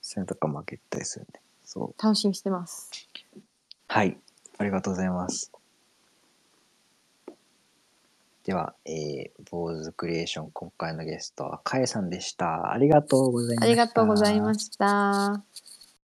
[0.00, 1.41] そういうのとかも上げたりするんで、
[1.72, 2.02] そう。
[2.02, 2.90] 楽しみにしてます。
[3.88, 4.18] はい。
[4.58, 5.50] ありがとうございます。
[8.44, 12.72] では、えー、坊主クリエーション、今回のゲストは、かえさんでした。
[12.72, 13.64] ありがとうございました。
[13.64, 15.42] ありがとうございました。